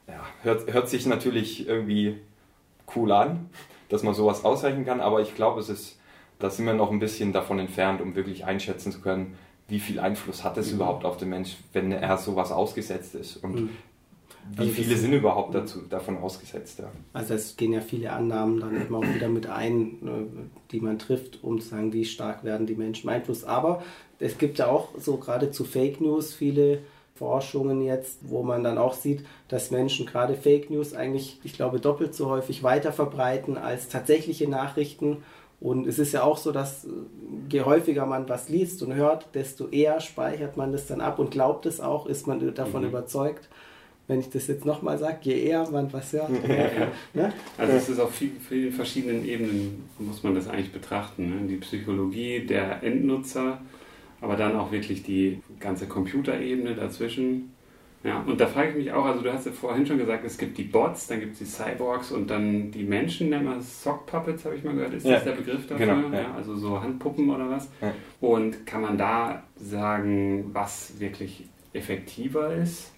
[0.08, 2.18] ja, hört, hört sich natürlich irgendwie
[2.94, 3.50] cool an,
[3.88, 5.98] dass man sowas ausrechnen kann, aber ich glaube, es ist,
[6.38, 9.34] da sind wir noch ein bisschen davon entfernt, um wirklich einschätzen zu können,
[9.68, 10.76] wie viel Einfluss hat es mhm.
[10.76, 13.70] überhaupt auf den Mensch, wenn er sowas ausgesetzt ist und mhm.
[14.52, 16.78] Wie also viele sind überhaupt dazu, davon ausgesetzt?
[16.78, 16.90] Ja.
[17.12, 20.98] Also es gehen ja viele Annahmen dann immer auch wieder mit ein, äh, die man
[20.98, 23.46] trifft, um zu sagen, wie stark werden die Menschen beeinflusst.
[23.46, 23.82] Aber
[24.18, 26.80] es gibt ja auch so gerade zu Fake News viele
[27.14, 31.78] Forschungen jetzt, wo man dann auch sieht, dass Menschen gerade Fake News eigentlich, ich glaube,
[31.78, 35.18] doppelt so häufig weiter verbreiten als tatsächliche Nachrichten.
[35.60, 36.88] Und es ist ja auch so, dass äh,
[37.50, 41.30] je häufiger man was liest und hört, desto eher speichert man das dann ab und
[41.30, 42.88] glaubt es auch, ist man davon mhm.
[42.88, 43.48] überzeugt
[44.06, 46.30] wenn ich das jetzt nochmal sage, je eher man was hört.
[46.46, 46.88] Ja.
[47.14, 47.32] Ne?
[47.56, 51.28] Also es ist auf vielen, vielen verschiedenen Ebenen, muss man das eigentlich betrachten.
[51.28, 51.48] Ne?
[51.48, 53.60] Die Psychologie der Endnutzer,
[54.20, 57.52] aber dann auch wirklich die ganze Computerebene dazwischen.
[58.02, 60.36] Ja, und da frage ich mich auch, also du hast ja vorhin schon gesagt, es
[60.36, 64.04] gibt die Bots, dann gibt es die Cyborgs und dann die Menschen, nennen wir Sock
[64.04, 64.92] Puppets, habe ich mal gehört.
[64.92, 65.86] Ist ja, das der Begriff dafür?
[65.86, 66.20] Genau, ja.
[66.20, 66.34] ja.
[66.34, 67.70] also so Handpuppen oder was?
[67.80, 67.94] Ja.
[68.20, 72.94] Und kann man da sagen, was wirklich effektiver ist?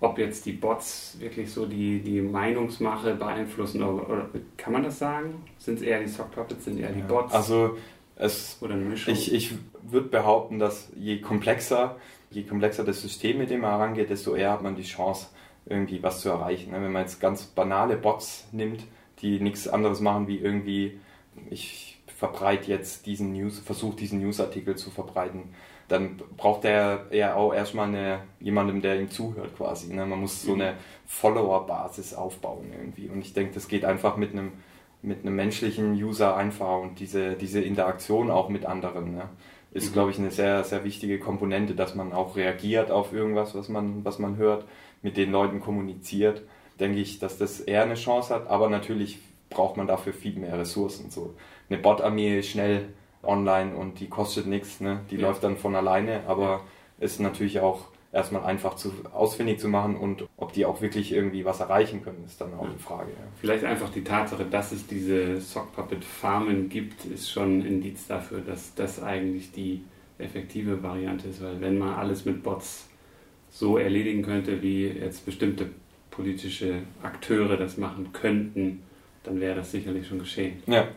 [0.00, 4.98] ob jetzt die Bots wirklich so die, die Meinungsmache beeinflussen oder, oder kann man das
[4.98, 5.42] sagen?
[5.58, 7.32] Sind es eher die Sock Puppets, sind eher die Bots?
[7.32, 7.76] Also
[8.16, 9.12] es, oder eine Mischung?
[9.12, 9.52] Ich, ich
[9.82, 11.96] würde behaupten, dass je komplexer,
[12.30, 15.28] je komplexer das System, mit dem man herangeht, desto eher hat man die Chance,
[15.66, 16.72] irgendwie was zu erreichen.
[16.72, 18.84] Wenn man jetzt ganz banale Bots nimmt,
[19.20, 20.98] die nichts anderes machen wie irgendwie,
[21.50, 25.54] ich verbreite jetzt diesen News, versuche diesen Newsartikel zu verbreiten
[25.88, 29.92] dann braucht er eher auch erstmal eine, jemanden, der ihm zuhört quasi.
[29.92, 30.04] Ne?
[30.04, 30.74] Man muss so eine
[31.06, 33.08] Follower-Basis aufbauen irgendwie.
[33.08, 34.52] Und ich denke, das geht einfach mit einem,
[35.02, 39.14] mit einem menschlichen User einfach und diese, diese Interaktion auch mit anderen.
[39.14, 39.28] Ne?
[39.76, 39.92] ist, mhm.
[39.92, 44.04] glaube ich, eine sehr, sehr wichtige Komponente, dass man auch reagiert auf irgendwas, was man,
[44.04, 44.64] was man hört,
[45.02, 46.42] mit den Leuten kommuniziert.
[46.80, 49.18] Denke ich, dass das eher eine Chance hat, aber natürlich
[49.50, 51.10] braucht man dafür viel mehr Ressourcen.
[51.10, 51.34] So
[51.68, 52.88] eine Bot-Armee ist schnell
[53.22, 55.00] online und die kostet nichts, ne?
[55.10, 55.22] die ja.
[55.22, 56.62] läuft dann von alleine, aber
[56.98, 61.44] ist natürlich auch erstmal einfach zu, ausfindig zu machen und ob die auch wirklich irgendwie
[61.44, 63.10] was erreichen können, ist dann auch eine Frage.
[63.10, 63.28] Ja.
[63.38, 68.74] Vielleicht einfach die Tatsache, dass es diese Sockpuppet-Farmen gibt, ist schon ein Indiz dafür, dass
[68.74, 69.84] das eigentlich die
[70.18, 72.88] effektive Variante ist, weil wenn man alles mit Bots
[73.50, 75.68] so erledigen könnte, wie jetzt bestimmte
[76.10, 78.82] politische Akteure das machen könnten,
[79.24, 80.62] dann wäre das sicherlich schon geschehen.
[80.66, 80.88] Ja.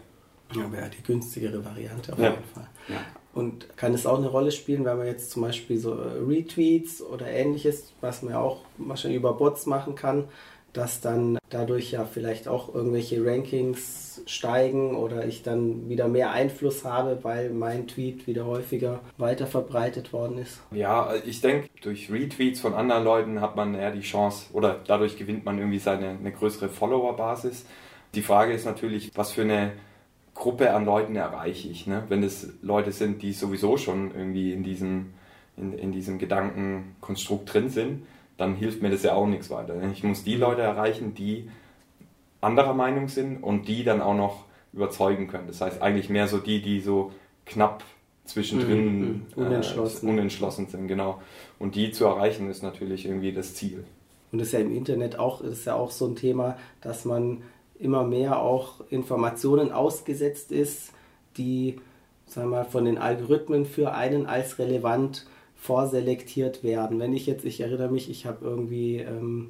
[0.56, 2.32] Ja, wäre die günstigere Variante auf ja.
[2.32, 2.68] jeden Fall.
[2.88, 3.02] Ja.
[3.40, 7.02] Und kann es auch eine Rolle spielen, wenn man jetzt zum Beispiel so äh, Retweets
[7.02, 10.26] oder ähnliches, was man ja auch wahrscheinlich über Bots machen kann,
[10.74, 16.84] dass dann dadurch ja vielleicht auch irgendwelche Rankings steigen oder ich dann wieder mehr Einfluss
[16.84, 20.60] habe, weil mein Tweet wieder häufiger weiter verbreitet worden ist.
[20.72, 25.18] Ja, ich denke, durch Retweets von anderen Leuten hat man eher die Chance oder dadurch
[25.18, 27.66] gewinnt man irgendwie seine eine größere Follower-Basis.
[28.16, 29.72] Die Frage ist natürlich, was für eine
[30.40, 31.86] Gruppe an Leuten erreiche ich.
[31.86, 32.04] Ne?
[32.08, 35.08] Wenn es Leute sind, die sowieso schon irgendwie in diesem,
[35.58, 38.04] in, in diesem Gedankenkonstrukt drin sind,
[38.38, 39.76] dann hilft mir das ja auch nichts weiter.
[39.76, 39.92] Ne?
[39.92, 41.50] Ich muss die Leute erreichen, die
[42.40, 45.48] anderer Meinung sind und die dann auch noch überzeugen können.
[45.48, 47.12] Das heißt eigentlich mehr so die, die so
[47.46, 47.84] knapp
[48.24, 49.44] zwischendrin mhm, mhm.
[49.46, 50.08] unentschlossen.
[50.08, 51.22] Äh, unentschlossen sind, genau.
[51.58, 53.84] Und die zu erreichen ist natürlich irgendwie das Ziel.
[54.32, 57.42] Und das ist ja im Internet auch, ist ja auch so ein Thema, dass man
[57.80, 60.92] immer mehr auch Informationen ausgesetzt ist,
[61.38, 61.80] die
[62.30, 67.00] sagen wir mal, von den Algorithmen für einen als relevant vorselektiert werden.
[67.00, 69.50] Wenn ich jetzt, ich erinnere mich, ich habe irgendwie ähm,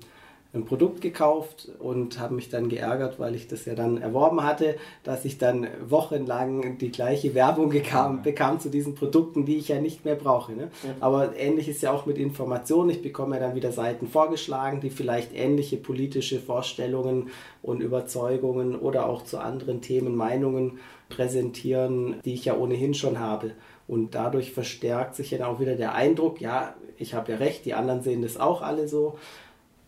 [0.51, 4.77] ein Produkt gekauft und habe mich dann geärgert, weil ich das ja dann erworben hatte,
[5.03, 9.79] dass ich dann wochenlang die gleiche Werbung bekam, bekam zu diesen Produkten, die ich ja
[9.79, 10.53] nicht mehr brauche.
[10.53, 10.71] Ne?
[10.83, 10.95] Ja.
[11.01, 12.89] Aber ähnlich ist ja auch mit Informationen.
[12.89, 17.29] Ich bekomme ja dann wieder Seiten vorgeschlagen, die vielleicht ähnliche politische Vorstellungen
[17.61, 23.51] und Überzeugungen oder auch zu anderen Themen Meinungen präsentieren, die ich ja ohnehin schon habe.
[23.87, 27.65] Und dadurch verstärkt sich ja dann auch wieder der Eindruck, ja, ich habe ja recht,
[27.65, 29.17] die anderen sehen das auch alle so.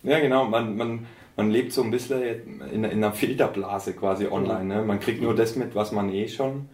[0.03, 0.45] Ja, genau.
[0.45, 2.21] Man, man, man lebt so ein bisschen
[2.71, 4.65] in, in einer Filterblase quasi online.
[4.65, 4.81] Ne?
[4.83, 6.69] Man kriegt nur das mit, was man eh schon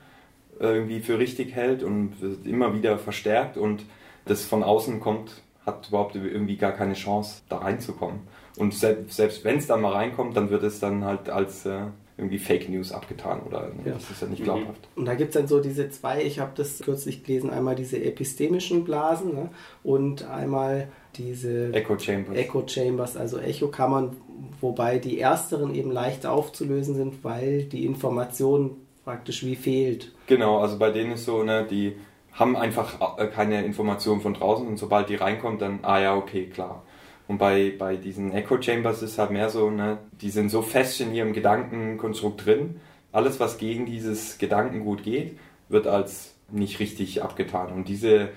[0.60, 3.86] irgendwie für richtig hält und wird immer wieder verstärkt und
[4.26, 5.32] das von außen kommt,
[5.66, 8.22] hat überhaupt irgendwie gar keine Chance, da reinzukommen.
[8.58, 11.82] Und selbst, selbst wenn es dann mal reinkommt, dann wird es dann halt als äh,
[12.18, 13.94] irgendwie Fake News abgetan oder ja.
[13.94, 14.88] das ist ja nicht glaubhaft.
[14.96, 18.04] Und da gibt es dann so diese zwei, ich habe das kürzlich gelesen, einmal diese
[18.04, 19.50] epistemischen Blasen ne?
[19.84, 22.38] und einmal diese Echo Chambers.
[22.38, 24.16] Echo Chambers, also Echokammern,
[24.62, 30.12] wobei die ersteren eben leichter aufzulösen sind, weil die Information praktisch wie fehlt.
[30.28, 31.96] Genau, also bei denen ist so, ne, die
[32.34, 36.48] haben einfach äh, keine Information von draußen und sobald die reinkommt, dann, ah ja, okay,
[36.48, 36.84] klar.
[37.28, 41.02] Und bei, bei diesen Echo Chambers ist halt mehr so, ne, die sind so fest
[41.02, 42.80] in ihrem Gedankenkonstrukt drin,
[43.12, 45.38] alles, was gegen dieses Gedankengut geht,
[45.70, 47.74] wird als nicht richtig abgetan.
[47.74, 48.30] Und diese,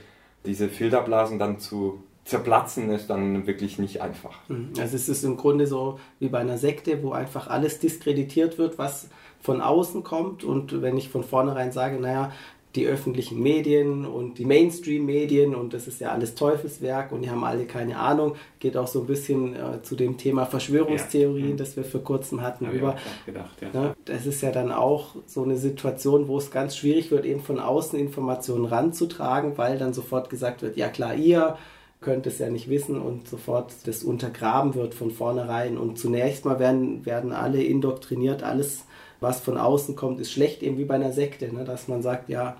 [0.46, 4.38] diese Filterblasen dann zu zerplatzen ist dann wirklich nicht einfach.
[4.48, 4.70] Mhm.
[4.78, 8.78] Also es ist im Grunde so wie bei einer Sekte, wo einfach alles diskreditiert wird,
[8.78, 9.08] was
[9.40, 10.44] von außen kommt.
[10.44, 12.30] Und wenn ich von vornherein sage, naja,
[12.76, 17.42] die öffentlichen Medien und die Mainstream-Medien und das ist ja alles Teufelswerk und die haben
[17.42, 18.36] alle keine Ahnung.
[18.60, 21.52] Geht auch so ein bisschen äh, zu dem Thema Verschwörungstheorien, ja.
[21.54, 21.56] Mhm.
[21.56, 22.94] das wir vor kurzem hatten, Hab über.
[23.26, 23.68] Gedacht, ja.
[23.72, 23.96] ne?
[24.04, 27.58] Das ist ja dann auch so eine Situation, wo es ganz schwierig wird, eben von
[27.58, 31.56] außen Informationen ranzutragen, weil dann sofort gesagt wird, ja klar, ihr
[32.00, 35.76] könnt es ja nicht wissen und sofort das untergraben wird von vornherein.
[35.76, 38.84] Und zunächst mal werden, werden alle indoktriniert, alles,
[39.20, 41.64] was von außen kommt, ist schlecht, eben wie bei einer Sekte, ne?
[41.64, 42.56] dass man sagt, ja,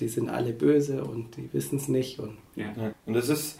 [0.00, 2.18] die sind alle böse und die wissen es nicht.
[2.18, 2.72] Und, ja.
[3.06, 3.58] und das ist,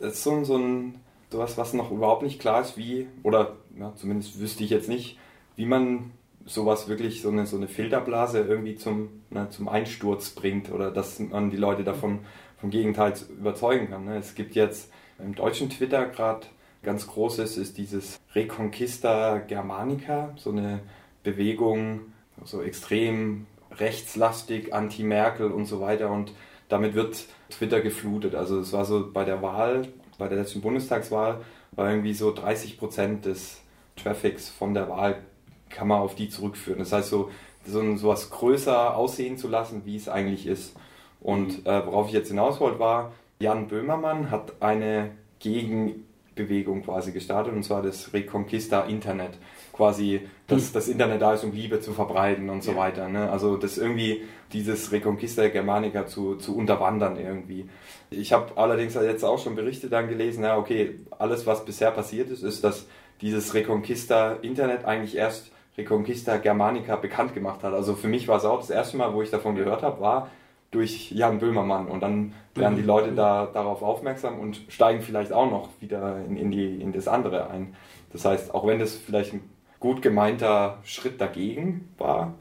[0.00, 0.94] das ist so, so ein
[1.34, 5.18] sowas, was noch überhaupt nicht klar ist, wie, oder ja, zumindest wüsste ich jetzt nicht,
[5.56, 6.12] wie man
[6.46, 11.18] sowas wirklich, so eine, so eine Filterblase irgendwie zum, na, zum Einsturz bringt oder dass
[11.18, 12.20] man die Leute davon
[12.64, 14.06] vom Gegenteil überzeugen kann.
[14.06, 14.16] Ne?
[14.16, 16.46] Es gibt jetzt im deutschen Twitter gerade
[16.82, 20.80] ganz großes, ist dieses Reconquista Germanica, so eine
[21.22, 22.00] Bewegung,
[22.42, 26.10] so extrem rechtslastig, anti-Merkel und so weiter.
[26.10, 26.32] Und
[26.70, 28.34] damit wird Twitter geflutet.
[28.34, 32.78] Also es war so bei der Wahl, bei der letzten Bundestagswahl, war irgendwie so 30
[32.78, 33.60] Prozent des
[33.96, 35.16] Traffics von der Wahl
[35.68, 36.78] kann man auf die zurückführen.
[36.78, 37.30] Das heißt so,
[37.66, 40.74] so sowas größer aussehen zu lassen, wie es eigentlich ist.
[41.24, 47.12] Und äh, worauf ich jetzt hinaus wollte, war, Jan Böhmermann hat eine gegen Bewegung quasi
[47.12, 49.38] gestartet und zwar das Reconquista Internet.
[49.72, 50.72] Quasi, dass hm.
[50.74, 52.76] das Internet da ist, um Liebe zu verbreiten und so ja.
[52.76, 53.08] weiter.
[53.08, 53.30] Ne?
[53.30, 57.70] Also das irgendwie dieses Reconquista Germanica zu, zu unterwandern irgendwie.
[58.10, 62.28] Ich habe allerdings jetzt auch schon Berichte dann gelesen, ja okay, alles was bisher passiert
[62.28, 62.86] ist, ist, dass
[63.22, 67.72] dieses Reconquista Internet eigentlich erst Reconquista Germanica bekannt gemacht hat.
[67.72, 70.30] Also für mich war es auch das erste Mal, wo ich davon gehört habe, war
[70.74, 71.86] durch Jan Böhmermann.
[71.86, 72.82] Und dann werden die.
[72.82, 77.08] Leute da darauf aufmerksam und steigen vielleicht auch noch wieder in, in, die, in das
[77.08, 77.74] andere ein.
[78.12, 79.40] Das heißt, auch wenn das vielleicht ein
[79.80, 82.34] gut gemeinter Schritt dagegen war,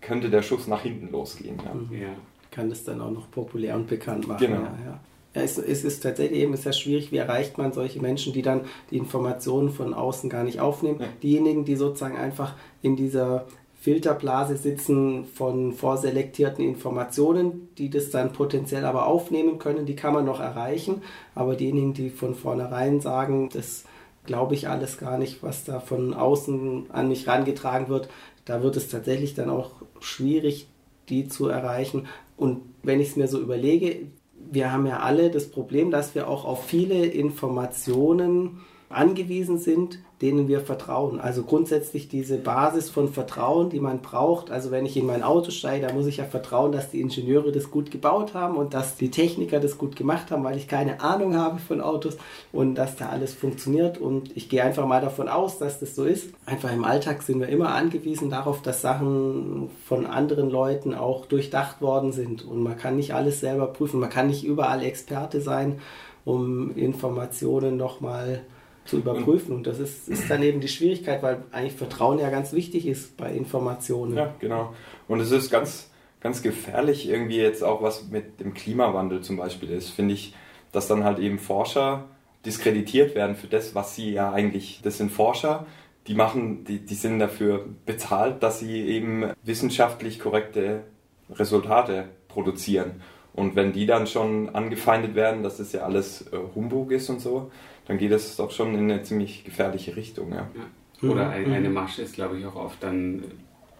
[0.00, 1.58] könnte der Schuss nach hinten losgehen.
[1.64, 1.74] Ja.
[1.74, 2.02] Mhm.
[2.02, 2.08] ja.
[2.50, 4.46] Kann das dann auch noch populär und bekannt machen.
[4.46, 4.60] Genau.
[4.60, 5.00] Ja, ja.
[5.34, 8.62] Ja, es, es, ist tatsächlich eben sehr schwierig, wie erreicht man solche Menschen, die dann
[8.90, 11.00] die Informationen von außen gar nicht aufnehmen.
[11.00, 11.08] Ja.
[11.22, 13.44] Diejenigen, die sozusagen einfach in dieser
[13.86, 20.24] Filterblase sitzen von vorselektierten Informationen, die das dann potenziell aber aufnehmen können, die kann man
[20.24, 21.02] noch erreichen.
[21.36, 23.84] Aber diejenigen, die von vornherein sagen, das
[24.24, 28.08] glaube ich alles gar nicht, was da von außen an mich rangetragen wird,
[28.44, 29.70] da wird es tatsächlich dann auch
[30.00, 30.66] schwierig,
[31.08, 32.08] die zu erreichen.
[32.36, 34.08] Und wenn ich es mir so überlege,
[34.50, 40.48] wir haben ja alle das Problem, dass wir auch auf viele Informationen angewiesen sind, denen
[40.48, 41.20] wir vertrauen.
[41.20, 44.50] Also grundsätzlich diese Basis von Vertrauen, die man braucht.
[44.50, 47.52] Also wenn ich in mein Auto steige, da muss ich ja vertrauen, dass die Ingenieure
[47.52, 51.02] das gut gebaut haben und dass die Techniker das gut gemacht haben, weil ich keine
[51.02, 52.16] Ahnung habe von Autos
[52.50, 53.98] und dass da alles funktioniert.
[53.98, 56.30] Und ich gehe einfach mal davon aus, dass das so ist.
[56.46, 61.82] Einfach im Alltag sind wir immer angewiesen darauf, dass Sachen von anderen Leuten auch durchdacht
[61.82, 62.42] worden sind.
[62.42, 64.00] Und man kann nicht alles selber prüfen.
[64.00, 65.78] Man kann nicht überall Experte sein,
[66.24, 68.40] um Informationen nochmal
[68.86, 69.54] zu überprüfen.
[69.54, 73.16] Und das ist, ist dann eben die Schwierigkeit, weil eigentlich Vertrauen ja ganz wichtig ist
[73.16, 74.16] bei Informationen.
[74.16, 74.74] Ja, genau.
[75.08, 79.70] Und es ist ganz, ganz gefährlich irgendwie jetzt auch, was mit dem Klimawandel zum Beispiel
[79.70, 80.34] ist, finde ich,
[80.72, 82.04] dass dann halt eben Forscher
[82.44, 85.66] diskreditiert werden für das, was sie ja eigentlich, das sind Forscher,
[86.06, 90.82] die machen, die, die sind dafür bezahlt, dass sie eben wissenschaftlich korrekte
[91.30, 93.02] Resultate produzieren.
[93.34, 97.20] Und wenn die dann schon angefeindet werden, dass das ja alles äh, Humbug ist und
[97.20, 97.50] so,
[97.86, 100.30] dann geht es doch schon in eine ziemlich gefährliche Richtung.
[100.30, 100.48] Ja.
[101.02, 101.08] ja.
[101.08, 101.52] Oder mhm.
[101.52, 103.24] eine Masche ist, glaube ich, auch oft dann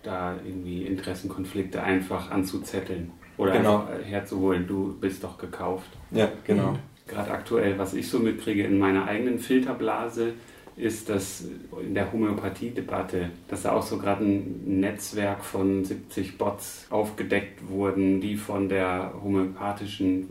[0.02, 3.88] da irgendwie Interessenkonflikte einfach anzuzetteln oder genau.
[4.04, 4.66] herzuholen.
[4.66, 5.88] Du bist doch gekauft.
[6.10, 6.72] Ja, genau.
[6.72, 6.78] Mhm.
[7.08, 10.34] Gerade aktuell, was ich so mitkriege in meiner eigenen Filterblase,
[10.76, 11.44] ist, dass
[11.80, 18.20] in der Homöopathie-Debatte, dass da auch so gerade ein Netzwerk von 70 Bots aufgedeckt wurden,
[18.20, 20.28] die von der homöopathischen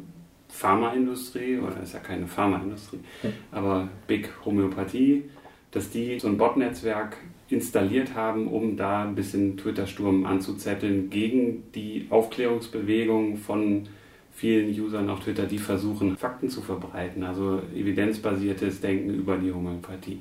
[0.55, 2.99] Pharmaindustrie, oder ist ja keine Pharmaindustrie,
[3.51, 5.23] aber Big Homöopathie,
[5.71, 7.17] dass die so ein Bot-Netzwerk
[7.49, 13.83] installiert haben, um da ein bisschen Twitter-Sturm anzuzetteln gegen die Aufklärungsbewegung von
[14.33, 20.19] vielen Usern auf Twitter, die versuchen, Fakten zu verbreiten, also evidenzbasiertes Denken über die Homöopathie.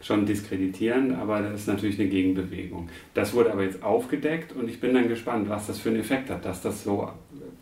[0.00, 2.88] Schon diskreditieren, aber das ist natürlich eine Gegenbewegung.
[3.14, 6.30] Das wurde aber jetzt aufgedeckt und ich bin dann gespannt, was das für einen Effekt
[6.30, 7.10] hat, dass das so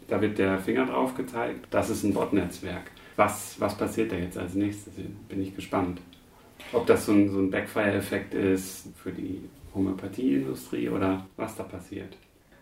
[0.09, 1.66] da wird der Finger drauf gezeigt.
[1.71, 2.90] Das ist ein Bot-Netzwerk.
[3.16, 4.95] Was, was passiert da jetzt als nächstes?
[5.29, 6.01] Bin ich gespannt.
[6.73, 12.16] Ob das so ein, so ein Backfire-Effekt ist für die Homöopathieindustrie oder was da passiert.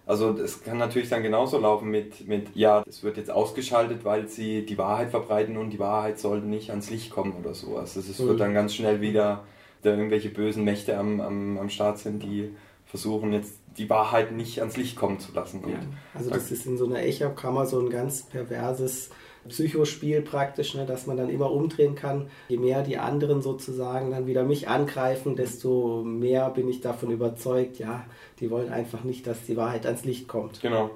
[0.07, 4.29] Also es kann natürlich dann genauso laufen mit, mit, ja, es wird jetzt ausgeschaltet, weil
[4.29, 7.97] sie die Wahrheit verbreiten und die Wahrheit sollte nicht ans Licht kommen oder sowas.
[7.97, 9.45] Also es wird dann ganz schnell wieder
[9.83, 12.51] da irgendwelche bösen Mächte am, am, am Start sind, die
[12.95, 15.65] versuchen jetzt die Wahrheit nicht ans Licht kommen zu lassen.
[15.69, 15.81] Ja.
[16.15, 19.11] Also das ist in so einer Echo-Kammer so ein ganz perverses
[19.49, 22.29] Psychospiel praktisch, ne, dass man dann immer umdrehen kann.
[22.49, 27.81] Je mehr die anderen sozusagen dann wieder mich angreifen, desto mehr bin ich davon überzeugt,
[27.81, 28.05] ja,
[28.39, 30.61] die wollen einfach nicht, dass die Wahrheit ans Licht kommt.
[30.61, 30.91] Genau.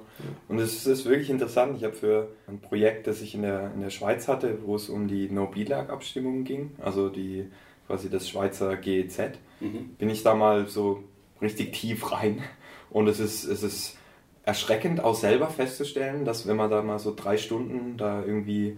[0.47, 1.75] Und es ist wirklich interessant.
[1.75, 4.87] Ich habe für ein Projekt, das ich in der, in der Schweiz hatte, wo es
[4.87, 7.47] um die No-Bilag-Abstimmung ging, also die
[7.87, 9.19] quasi das Schweizer GEZ,
[9.59, 9.95] mhm.
[9.97, 11.03] bin ich da mal so
[11.41, 12.41] richtig tief rein
[12.89, 13.97] und es ist, es ist
[14.43, 18.77] erschreckend auch selber festzustellen, dass wenn man da mal so drei Stunden da irgendwie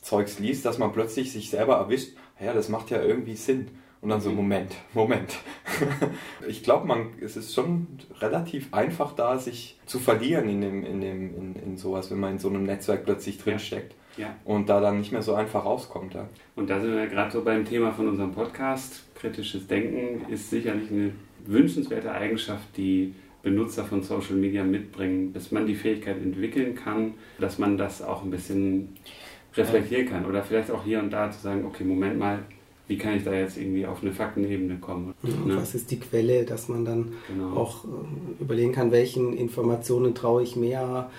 [0.00, 3.68] Zeugs liest, dass man plötzlich sich selber erwischt, ja, das macht ja irgendwie Sinn.
[4.00, 4.36] Und dann so, mhm.
[4.36, 5.38] Moment, Moment.
[6.46, 7.86] ich glaube, man, es ist schon
[8.20, 12.32] relativ einfach da, sich zu verlieren in, dem, in, dem, in, in sowas, wenn man
[12.32, 13.94] in so einem Netzwerk plötzlich drinsteckt.
[14.18, 14.26] Ja.
[14.26, 14.36] ja.
[14.44, 16.12] Und da dann nicht mehr so einfach rauskommt.
[16.12, 16.28] Ja.
[16.54, 19.04] Und da sind wir gerade so beim Thema von unserem Podcast.
[19.14, 21.12] Kritisches Denken ist sicherlich eine
[21.46, 27.58] wünschenswerte Eigenschaft, die Benutzer von Social Media mitbringen, dass man die Fähigkeit entwickeln kann, dass
[27.58, 28.96] man das auch ein bisschen
[29.54, 32.40] reflektieren kann oder vielleicht auch hier und da zu sagen, okay, Moment mal,
[32.86, 35.14] wie kann ich da jetzt irgendwie auf eine Faktenebene kommen?
[35.22, 35.56] Ja, ne?
[35.56, 37.56] Was ist die Quelle, dass man dann genau.
[37.56, 41.10] auch äh, überlegen kann, welchen Informationen traue ich mehr,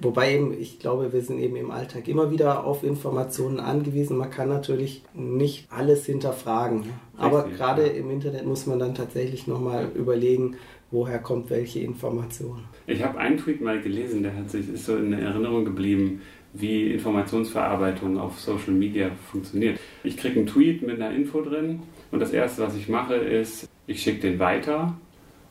[0.00, 4.18] Wobei eben, ich glaube, wir sind eben im Alltag immer wieder auf Informationen angewiesen.
[4.18, 6.80] Man kann natürlich nicht alles hinterfragen.
[6.80, 7.92] Richtig, Aber gerade ja.
[7.94, 10.00] im Internet muss man dann tatsächlich nochmal ja.
[10.00, 10.56] überlegen,
[10.90, 12.64] woher kommt welche Information.
[12.86, 16.20] Ich habe einen Tweet mal gelesen, der hat sich ist so in Erinnerung geblieben,
[16.52, 19.78] wie Informationsverarbeitung auf Social Media funktioniert.
[20.04, 23.68] Ich kriege einen Tweet mit einer Info drin und das erste, was ich mache, ist,
[23.86, 24.96] ich schicke den weiter,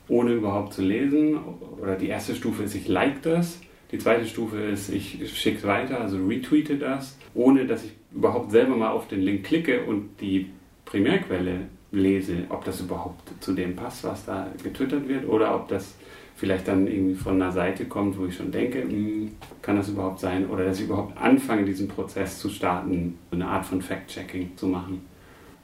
[0.08, 1.38] ohne überhaupt zu lesen.
[1.82, 3.60] Oder die erste Stufe ist, ich like das.
[3.96, 8.52] Die zweite Stufe ist, ich schicke es weiter, also retweete das, ohne dass ich überhaupt
[8.52, 10.50] selber mal auf den Link klicke und die
[10.84, 11.62] Primärquelle
[11.94, 15.96] lese, ob das überhaupt zu dem passt, was da getwittert wird, oder ob das
[16.36, 19.32] vielleicht dann irgendwie von einer Seite kommt, wo ich schon denke, hm,
[19.62, 20.50] kann das überhaupt sein?
[20.50, 25.06] Oder dass ich überhaupt anfange, diesen Prozess zu starten, eine Art von Fact-Checking zu machen.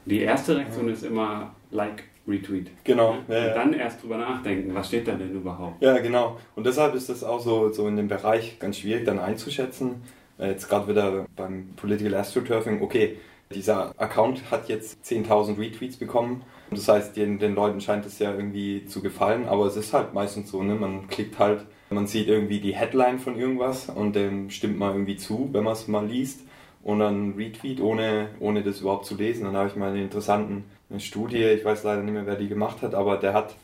[0.06, 2.70] Die erste Reaktion ist immer Like, Retweet.
[2.84, 3.16] Genau.
[3.28, 5.82] Ja, ja, und dann erst drüber nachdenken, was steht da denn überhaupt?
[5.82, 6.38] Ja, genau.
[6.54, 10.02] Und deshalb ist das auch so, so in dem Bereich ganz schwierig dann einzuschätzen.
[10.38, 13.16] Äh, jetzt gerade wieder beim Political Astroturfing, okay,
[13.54, 16.42] dieser Account hat jetzt 10.000 Retweets bekommen.
[16.70, 20.14] Das heißt, den, den Leuten scheint es ja irgendwie zu gefallen, aber es ist halt
[20.14, 20.74] meistens so, ne?
[20.74, 25.16] man klickt halt, man sieht irgendwie die Headline von irgendwas und dem stimmt man irgendwie
[25.16, 26.40] zu, wenn man es mal liest
[26.82, 29.44] und dann Retweet, ohne, ohne das überhaupt zu lesen.
[29.44, 32.48] Dann habe ich mal eine interessante eine Studie, ich weiß leider nicht mehr, wer die
[32.48, 33.54] gemacht hat, aber der hat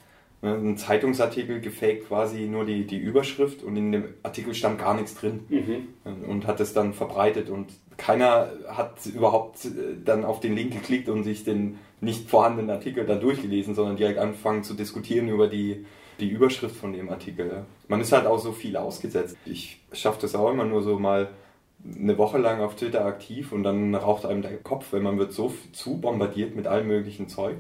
[0.43, 4.95] ne, einen Zeitungsartikel gefaked, quasi nur die, die Überschrift und in dem Artikel stand gar
[4.95, 6.25] nichts drin mhm.
[6.29, 9.69] und hat es dann verbreitet und keiner hat überhaupt äh,
[10.05, 14.19] dann auf den Link geklickt und sich den nicht vorhandenen Artikel da durchgelesen, sondern direkt
[14.19, 15.85] angefangen zu diskutieren über die,
[16.21, 17.65] die Überschrift von dem Artikel.
[17.89, 19.37] Man ist halt auch so viel ausgesetzt.
[19.45, 21.29] Ich schaffe das auch immer nur so mal
[21.85, 25.33] eine Woche lang auf Twitter aktiv und dann raucht einem der Kopf, weil man wird
[25.33, 27.57] so zu bombardiert mit allem möglichen Zeug.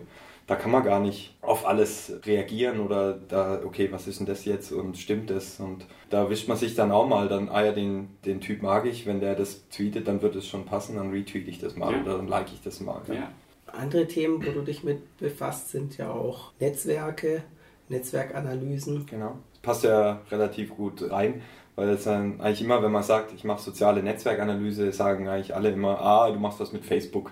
[0.46, 4.46] Da kann man gar nicht auf alles reagieren oder da, okay, was ist denn das
[4.46, 5.60] jetzt und stimmt das?
[5.60, 8.86] Und da wischt man sich dann auch mal, dann, ah ja, den, den Typ mag
[8.86, 11.92] ich, wenn der das tweetet, dann wird es schon passen, dann retweete ich das mal
[11.92, 12.00] ja.
[12.00, 13.02] oder dann like ich das mal.
[13.08, 13.14] Ja.
[13.14, 13.32] Ja.
[13.66, 17.42] Andere Themen, wo du dich mit befasst, sind ja auch Netzwerke,
[17.90, 19.04] Netzwerkanalysen.
[19.04, 19.38] Genau.
[19.60, 21.42] Passt ja relativ gut rein.
[21.78, 25.70] Weil es dann eigentlich immer, wenn man sagt, ich mache soziale Netzwerkanalyse, sagen eigentlich alle
[25.70, 27.30] immer, ah, du machst was mit Facebook.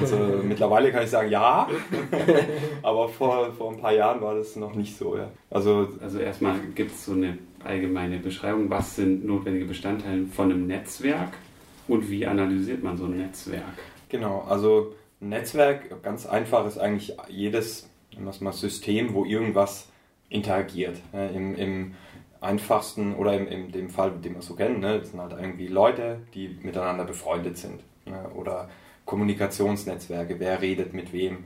[0.00, 1.68] Also, mittlerweile kann ich sagen, ja,
[2.82, 5.16] aber vor, vor ein paar Jahren war das noch nicht so.
[5.16, 5.30] Ja.
[5.48, 10.66] Also, also erstmal gibt es so eine allgemeine Beschreibung, was sind notwendige Bestandteile von einem
[10.66, 11.34] Netzwerk
[11.86, 13.62] und wie analysiert man so ein Netzwerk?
[14.08, 17.88] Genau, also ein Netzwerk, ganz einfach, ist eigentlich jedes
[18.40, 19.88] mal, System, wo irgendwas
[20.30, 20.96] interagiert.
[21.12, 21.94] Im, im
[22.44, 25.66] einfachsten, oder in, in dem Fall, den wir so kennen, ne, das sind halt irgendwie
[25.66, 27.82] Leute, die miteinander befreundet sind.
[28.04, 28.68] Ne, oder
[29.04, 31.44] Kommunikationsnetzwerke, wer redet mit wem.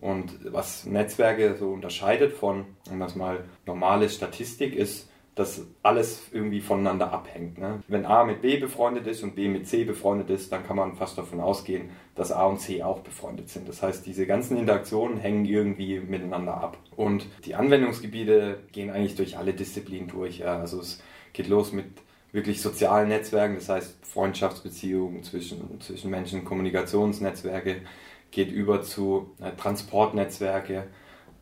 [0.00, 6.60] Und was Netzwerke so unterscheidet von, um das mal normale Statistik ist, dass alles irgendwie
[6.60, 7.58] voneinander abhängt.
[7.58, 7.80] Ne?
[7.86, 10.96] Wenn A mit B befreundet ist und B mit C befreundet ist, dann kann man
[10.96, 13.68] fast davon ausgehen, dass A und C auch befreundet sind.
[13.68, 16.76] Das heißt, diese ganzen Interaktionen hängen irgendwie miteinander ab.
[16.96, 20.38] Und die Anwendungsgebiete gehen eigentlich durch alle Disziplinen durch.
[20.38, 20.58] Ja?
[20.58, 21.00] Also es
[21.32, 21.86] geht los mit
[22.32, 27.76] wirklich sozialen Netzwerken, das heißt Freundschaftsbeziehungen zwischen, zwischen Menschen, Kommunikationsnetzwerke,
[28.32, 30.88] geht über zu äh, Transportnetzwerke,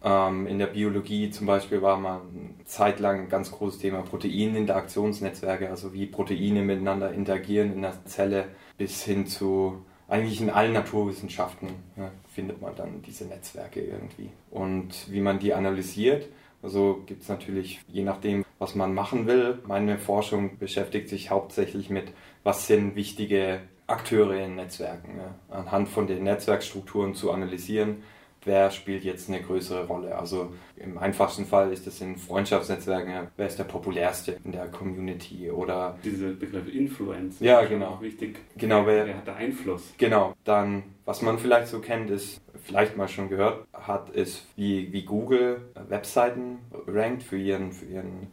[0.06, 2.20] in der Biologie zum Beispiel war mal
[2.64, 8.44] zeitlang ein ganz großes Thema Proteininteraktionsnetzwerke, also wie Proteine miteinander interagieren in der Zelle,
[8.78, 14.30] bis hin zu eigentlich in allen Naturwissenschaften ja, findet man dann diese Netzwerke irgendwie.
[14.52, 16.28] Und wie man die analysiert,
[16.62, 21.90] also gibt es natürlich, je nachdem, was man machen will, meine Forschung beschäftigt sich hauptsächlich
[21.90, 22.12] mit,
[22.44, 25.18] was sind wichtige Akteure in Netzwerken.
[25.18, 28.04] Ja, anhand von den Netzwerkstrukturen zu analysieren,
[28.46, 30.16] wer spielt jetzt eine größere Rolle.
[30.16, 35.50] Also im einfachsten Fall ist es in Freundschaftsnetzwerken, wer ist der populärste in der Community
[35.50, 35.98] oder...
[36.04, 37.40] Dieser Begriff Influence.
[37.40, 38.00] Ja, genau.
[38.00, 38.38] Wichtig.
[38.56, 39.92] Genau, wer, wer hat da Einfluss?
[39.98, 40.34] Genau.
[40.44, 45.04] Dann, was man vielleicht so kennt, ist, vielleicht mal schon gehört hat, ist, wie, wie
[45.04, 48.28] Google Webseiten rankt für ihren, für ihren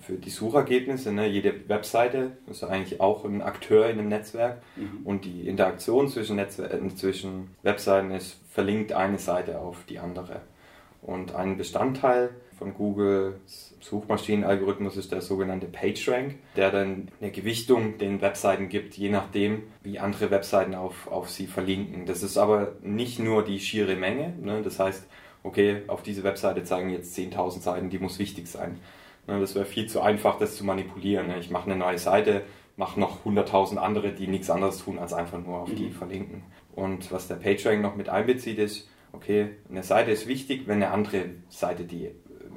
[0.00, 1.12] für die Suchergebnisse.
[1.12, 1.26] Ne?
[1.26, 5.00] Jede Webseite ist eigentlich auch ein Akteur in einem Netzwerk mhm.
[5.04, 10.40] und die Interaktion zwischen, Netzwer äh, zwischen Webseiten ist, verlinkt eine Seite auf die andere.
[11.02, 18.20] Und ein Bestandteil von Googles Suchmaschinenalgorithmus ist der sogenannte PageRank, der dann eine Gewichtung den
[18.20, 22.04] Webseiten gibt, je nachdem, wie andere Webseiten auf, auf sie verlinken.
[22.04, 24.60] Das ist aber nicht nur die schiere Menge, ne?
[24.62, 25.06] das heißt,
[25.44, 28.78] okay, auf diese Webseite zeigen jetzt 10.000 Seiten, die muss wichtig sein,
[29.28, 31.28] das wäre viel zu einfach, das zu manipulieren.
[31.28, 31.38] Ne.
[31.38, 32.42] Ich mache eine neue Seite,
[32.76, 35.92] mache noch 100.000 andere, die nichts anderes tun, als einfach nur auf die mhm.
[35.92, 36.42] verlinken.
[36.74, 40.92] Und was der PageRank noch mit einbezieht, ist, okay, eine Seite ist wichtig, wenn eine
[40.92, 42.10] andere Seite, die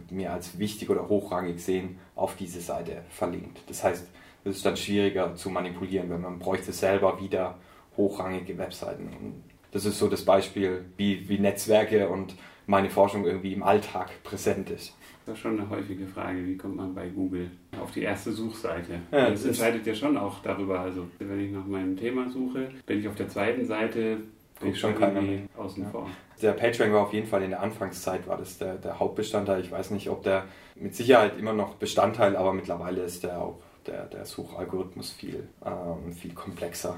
[0.10, 3.62] mir als wichtig oder hochrangig sehen, auf diese Seite verlinkt.
[3.68, 4.08] Das heißt,
[4.44, 7.60] Das ist dann schwieriger zu manipulieren, wenn man bräuchte selber wieder
[7.98, 9.08] hochrangige Webseiten.
[9.08, 14.24] Und das ist so das Beispiel, wie, wie Netzwerke und meine Forschung irgendwie im Alltag
[14.24, 14.96] präsent ist.
[15.32, 17.50] Das ist schon eine häufige Frage, wie kommt man bei Google
[17.82, 19.00] auf die erste Suchseite?
[19.14, 20.82] Ja, das entscheidet ja schon auch darüber.
[20.82, 24.18] Also wenn ich nach meinem Thema suche, bin ich auf der zweiten Seite
[24.62, 25.24] ich schon keiner
[25.56, 25.90] außen ja.
[25.90, 26.10] vor.
[26.42, 29.62] Der PageRank war auf jeden Fall in der Anfangszeit war das der, der Hauptbestandteil.
[29.62, 30.44] Ich weiß nicht, ob der
[30.76, 36.12] mit Sicherheit immer noch Bestandteil, aber mittlerweile ist der auch der, der Suchalgorithmus viel, ähm,
[36.12, 36.98] viel komplexer.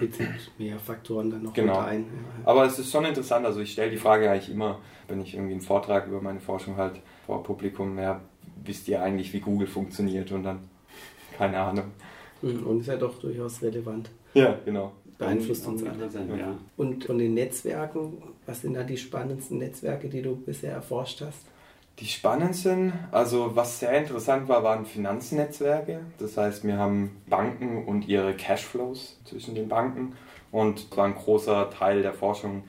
[0.00, 1.80] Bezieht mehr Faktoren dann noch genau.
[1.80, 2.04] ein.
[2.04, 2.48] Ja.
[2.48, 5.52] Aber es ist schon interessant, also ich stelle die Frage eigentlich immer, wenn ich irgendwie
[5.52, 8.20] einen Vortrag über meine Forschung halt vor Publikum, ja,
[8.64, 10.60] wisst ihr eigentlich, wie Google funktioniert und dann
[11.36, 11.86] keine Ahnung.
[12.40, 14.10] Hm, und ist ja doch durchaus relevant.
[14.34, 14.92] Ja, genau.
[15.18, 16.08] Beeinflusst uns alle.
[16.38, 16.58] Ja.
[16.76, 21.46] Und von den Netzwerken, was sind da die spannendsten Netzwerke, die du bisher erforscht hast?
[22.00, 26.00] Die spannendsten, also was sehr interessant war, waren Finanznetzwerke.
[26.18, 30.14] Das heißt, wir haben Banken und ihre Cashflows zwischen den Banken.
[30.50, 32.64] Und das war ein großer Teil der Forschung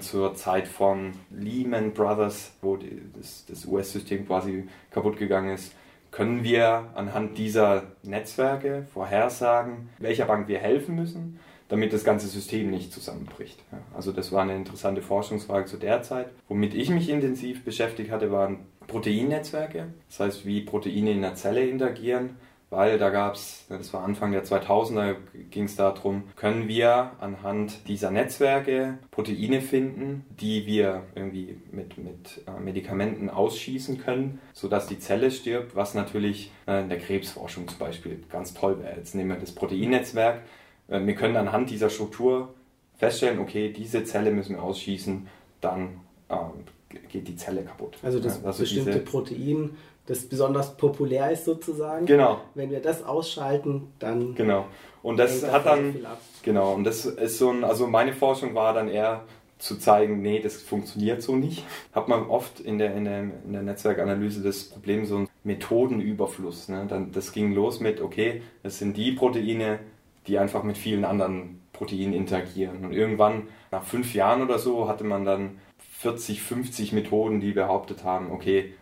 [0.00, 2.78] zur Zeit von Lehman Brothers, wo
[3.16, 5.72] das, das US-System quasi kaputt gegangen ist.
[6.10, 11.38] Können wir anhand dieser Netzwerke vorhersagen, welcher Bank wir helfen müssen?
[11.70, 13.62] damit das ganze System nicht zusammenbricht.
[13.94, 16.26] Also das war eine interessante Forschungsfrage zu der Zeit.
[16.48, 19.86] Womit ich mich intensiv beschäftigt hatte, waren Proteinnetzwerke.
[20.08, 22.30] Das heißt, wie Proteine in der Zelle interagieren.
[22.70, 25.16] Weil da gab es, das war Anfang der 2000er,
[25.50, 32.42] ging es darum, können wir anhand dieser Netzwerke Proteine finden, die wir irgendwie mit, mit
[32.46, 37.78] äh, Medikamenten ausschießen können, sodass die Zelle stirbt, was natürlich äh, in der Krebsforschung zum
[37.78, 38.96] Beispiel ganz toll wäre.
[38.96, 40.42] Jetzt nehmen wir das Proteinnetzwerk,
[40.86, 42.54] äh, wir können anhand dieser Struktur
[42.98, 45.26] feststellen, okay, diese Zelle müssen wir ausschießen,
[45.60, 46.64] dann ähm,
[47.08, 47.98] geht die Zelle kaputt.
[48.02, 49.76] Also das also bestimmte Protein,
[50.10, 52.04] das besonders populär ist sozusagen.
[52.04, 52.40] Genau.
[52.56, 54.34] Wenn wir das ausschalten, dann.
[54.34, 54.66] Genau.
[55.02, 56.04] Und das hat dann.
[56.42, 56.74] Genau.
[56.74, 59.22] Und das ist so ein, also meine Forschung war dann eher
[59.58, 61.64] zu zeigen, nee, das funktioniert so nicht.
[61.92, 66.70] Hat man oft in der, in der, in der Netzwerkanalyse das Problem, so ein Methodenüberfluss.
[66.70, 66.86] Ne?
[66.88, 69.78] Dann, das ging los mit, okay, das sind die Proteine,
[70.26, 72.84] die einfach mit vielen anderen Proteinen interagieren.
[72.84, 75.60] Und irgendwann, nach fünf Jahren oder so, hatte man dann
[75.98, 78.72] 40, 50 Methoden, die behauptet haben, okay,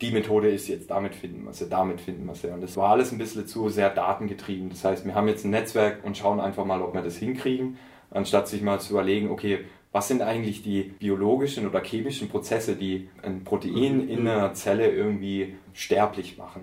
[0.00, 2.48] die Methode ist jetzt damit finden wir sie, damit finden wir sie.
[2.48, 4.70] Und das war alles ein bisschen zu sehr datengetrieben.
[4.70, 7.78] Das heißt, wir haben jetzt ein Netzwerk und schauen einfach mal, ob wir das hinkriegen,
[8.10, 13.08] anstatt sich mal zu überlegen, okay, was sind eigentlich die biologischen oder chemischen Prozesse, die
[13.22, 16.62] ein Protein in einer Zelle irgendwie sterblich machen.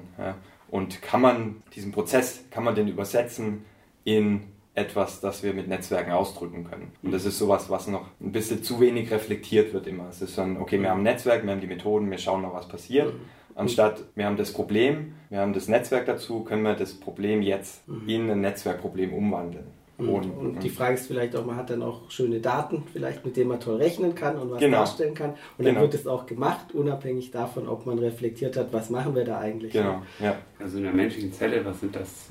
[0.69, 3.63] Und kann man diesen Prozess, kann man den übersetzen
[4.03, 4.41] in
[4.73, 6.91] etwas, das wir mit Netzwerken ausdrücken können.
[7.03, 10.07] Und das ist sowas, was noch ein bisschen zu wenig reflektiert wird immer.
[10.09, 12.53] Es ist dann, okay, wir haben ein Netzwerk, wir haben die Methoden, wir schauen mal,
[12.53, 13.13] was passiert.
[13.53, 17.83] Anstatt, wir haben das Problem, wir haben das Netzwerk dazu, können wir das Problem jetzt
[18.07, 19.65] in ein Netzwerkproblem umwandeln.
[19.97, 23.37] Und, und, die Frage ist vielleicht auch, man hat dann auch schöne Daten, vielleicht mit
[23.37, 24.77] denen man toll rechnen kann und was genau.
[24.77, 25.31] darstellen kann.
[25.57, 25.81] Und dann genau.
[25.81, 29.73] wird es auch gemacht, unabhängig davon, ob man reflektiert hat, was machen wir da eigentlich.
[29.73, 30.37] Genau, ja.
[30.59, 32.29] Also in der menschlichen Zelle, was sind das?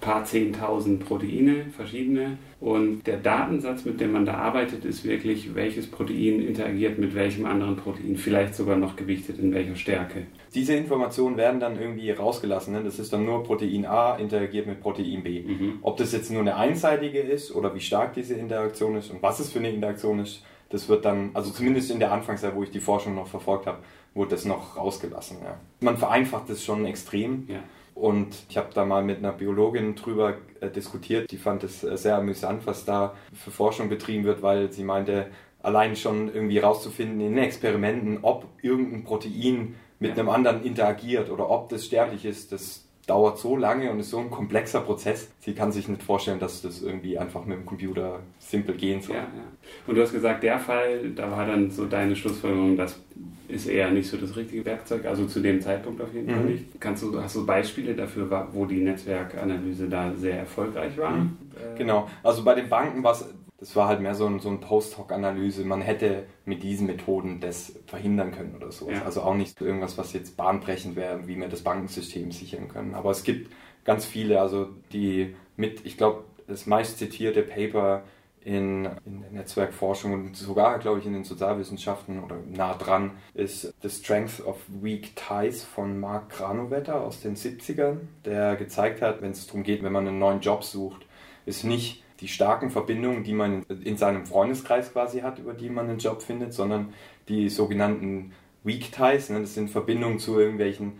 [0.00, 2.38] Paar zehntausend Proteine, verschiedene.
[2.60, 7.46] Und der Datensatz, mit dem man da arbeitet, ist wirklich, welches Protein interagiert mit welchem
[7.46, 10.26] anderen Protein, vielleicht sogar noch gewichtet in welcher Stärke.
[10.54, 12.74] Diese Informationen werden dann irgendwie rausgelassen.
[12.74, 12.82] Ne?
[12.82, 15.42] Das ist dann nur Protein A interagiert mit Protein B.
[15.42, 15.78] Mhm.
[15.82, 19.40] Ob das jetzt nur eine einseitige ist oder wie stark diese Interaktion ist und was
[19.40, 22.70] es für eine Interaktion ist, das wird dann, also zumindest in der Anfangszeit, wo ich
[22.70, 23.78] die Forschung noch verfolgt habe,
[24.14, 25.38] wurde das noch rausgelassen.
[25.42, 25.58] Ja.
[25.80, 27.44] Man vereinfacht das schon extrem.
[27.48, 27.60] Ja.
[27.98, 31.32] Und ich habe da mal mit einer Biologin drüber äh, diskutiert.
[31.32, 35.26] Die fand es äh, sehr amüsant, was da für Forschung betrieben wird, weil sie meinte,
[35.60, 40.18] allein schon irgendwie rauszufinden in Experimenten, ob irgendein Protein mit ja.
[40.18, 44.18] einem anderen interagiert oder ob das sterblich ist, das dauert so lange und ist so
[44.18, 45.28] ein komplexer Prozess.
[45.40, 49.16] Sie kann sich nicht vorstellen, dass das irgendwie einfach mit dem Computer simpel gehen soll.
[49.16, 49.28] Ja, ja.
[49.86, 53.00] Und du hast gesagt, der Fall, da war dann so deine Schlussfolgerung, das
[53.48, 56.50] ist eher nicht so das richtige Werkzeug, also zu dem Zeitpunkt auf jeden Fall mhm.
[56.50, 56.80] nicht.
[56.80, 61.12] Kannst du, hast du Beispiele dafür, wo die Netzwerkanalyse da sehr erfolgreich war?
[61.12, 61.36] Mhm.
[61.78, 63.24] Genau, also bei den Banken war es
[63.58, 65.64] das war halt mehr so ein, so ein Post-Hoc-Analyse.
[65.64, 68.88] Man hätte mit diesen Methoden das verhindern können oder so.
[68.88, 69.04] Ja.
[69.04, 72.94] Also auch nicht irgendwas, was jetzt bahnbrechend wäre, wie wir das Bankensystem sichern können.
[72.94, 73.52] Aber es gibt
[73.84, 78.04] ganz viele, also die mit, ich glaube, das meist zitierte Paper
[78.44, 83.74] in, in der Netzwerkforschung und sogar, glaube ich, in den Sozialwissenschaften oder nah dran ist
[83.82, 89.32] The Strength of Weak Ties von Mark Granovetter aus den 70ern, der gezeigt hat, wenn
[89.32, 91.04] es darum geht, wenn man einen neuen Job sucht,
[91.44, 95.88] ist nicht die starken Verbindungen, die man in seinem Freundeskreis quasi hat, über die man
[95.88, 96.92] einen Job findet, sondern
[97.28, 98.32] die sogenannten
[98.64, 99.30] Weak Ties.
[99.30, 99.40] Ne?
[99.40, 100.94] Das sind Verbindungen zu irgendwelchen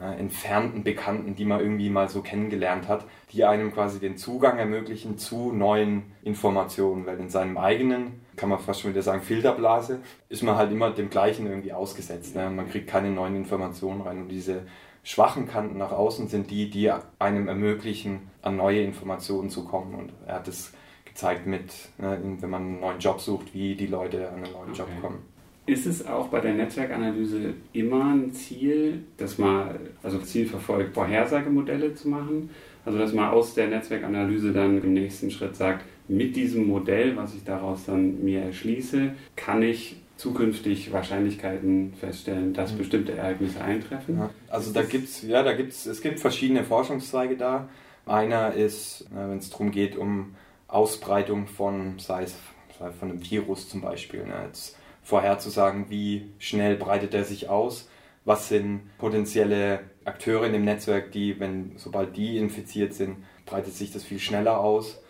[0.00, 4.58] äh, entfernten Bekannten, die man irgendwie mal so kennengelernt hat, die einem quasi den Zugang
[4.58, 10.00] ermöglichen zu neuen Informationen, weil in seinem eigenen, kann man fast schon wieder sagen, Filterblase,
[10.28, 12.34] ist man halt immer dem Gleichen irgendwie ausgesetzt.
[12.34, 12.50] Ne?
[12.50, 14.62] Man kriegt keine neuen Informationen rein und diese
[15.04, 19.94] schwachen Kanten nach außen sind die, die einem ermöglichen, an neue Informationen zu kommen.
[19.94, 20.72] Und er hat es
[21.04, 24.70] gezeigt mit, ne, wenn man einen neuen Job sucht, wie die Leute an einen neuen
[24.70, 24.78] okay.
[24.78, 25.18] Job kommen.
[25.66, 29.70] Ist es auch bei der Netzwerkanalyse immer ein Ziel, dass man,
[30.02, 32.50] also Ziel verfolgt, Vorhersagemodelle zu machen?
[32.84, 37.34] Also dass man aus der Netzwerkanalyse dann im nächsten Schritt sagt, mit diesem Modell, was
[37.34, 42.78] ich daraus dann mir erschließe, kann ich zukünftig Wahrscheinlichkeiten feststellen, dass mhm.
[42.78, 44.18] bestimmte Ereignisse eintreffen.
[44.18, 47.68] Ja, also da gibt's, ja, da gibt's, es gibt verschiedene Forschungszweige da.
[48.06, 50.34] Einer ist, wenn es darum geht, um
[50.68, 52.36] Ausbreitung von, sei es
[52.98, 54.24] von einem Virus zum Beispiel.
[54.24, 57.88] Ne, jetzt vorherzusagen, wie schnell breitet er sich aus,
[58.24, 63.92] was sind potenzielle Akteure in dem Netzwerk, die, wenn sobald die infiziert sind, breitet sich
[63.92, 65.02] das viel schneller aus.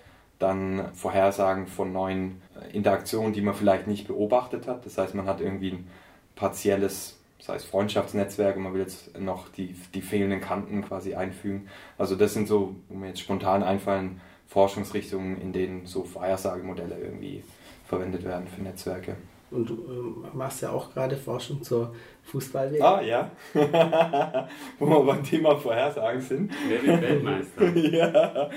[0.45, 4.84] Dann Vorhersagen von neuen äh, Interaktionen, die man vielleicht nicht beobachtet hat.
[4.84, 5.88] Das heißt, man hat irgendwie ein
[6.36, 11.68] partielles, sei es Freundschaftsnetzwerk, und man will jetzt noch die, die fehlenden Kanten quasi einfügen.
[11.97, 17.42] Also das sind so, wo mir jetzt spontan einfallen, Forschungsrichtungen, in denen so Vorhersagemodelle irgendwie
[17.86, 19.16] verwendet werden für Netzwerke.
[19.51, 23.30] Und du äh, machst ja auch gerade Forschung zur fußball Ah, ja.
[24.78, 26.53] Wo wir beim Thema Vorhersagen sind.
[26.68, 27.76] Wer wird Weltmeister?
[27.76, 28.51] ja.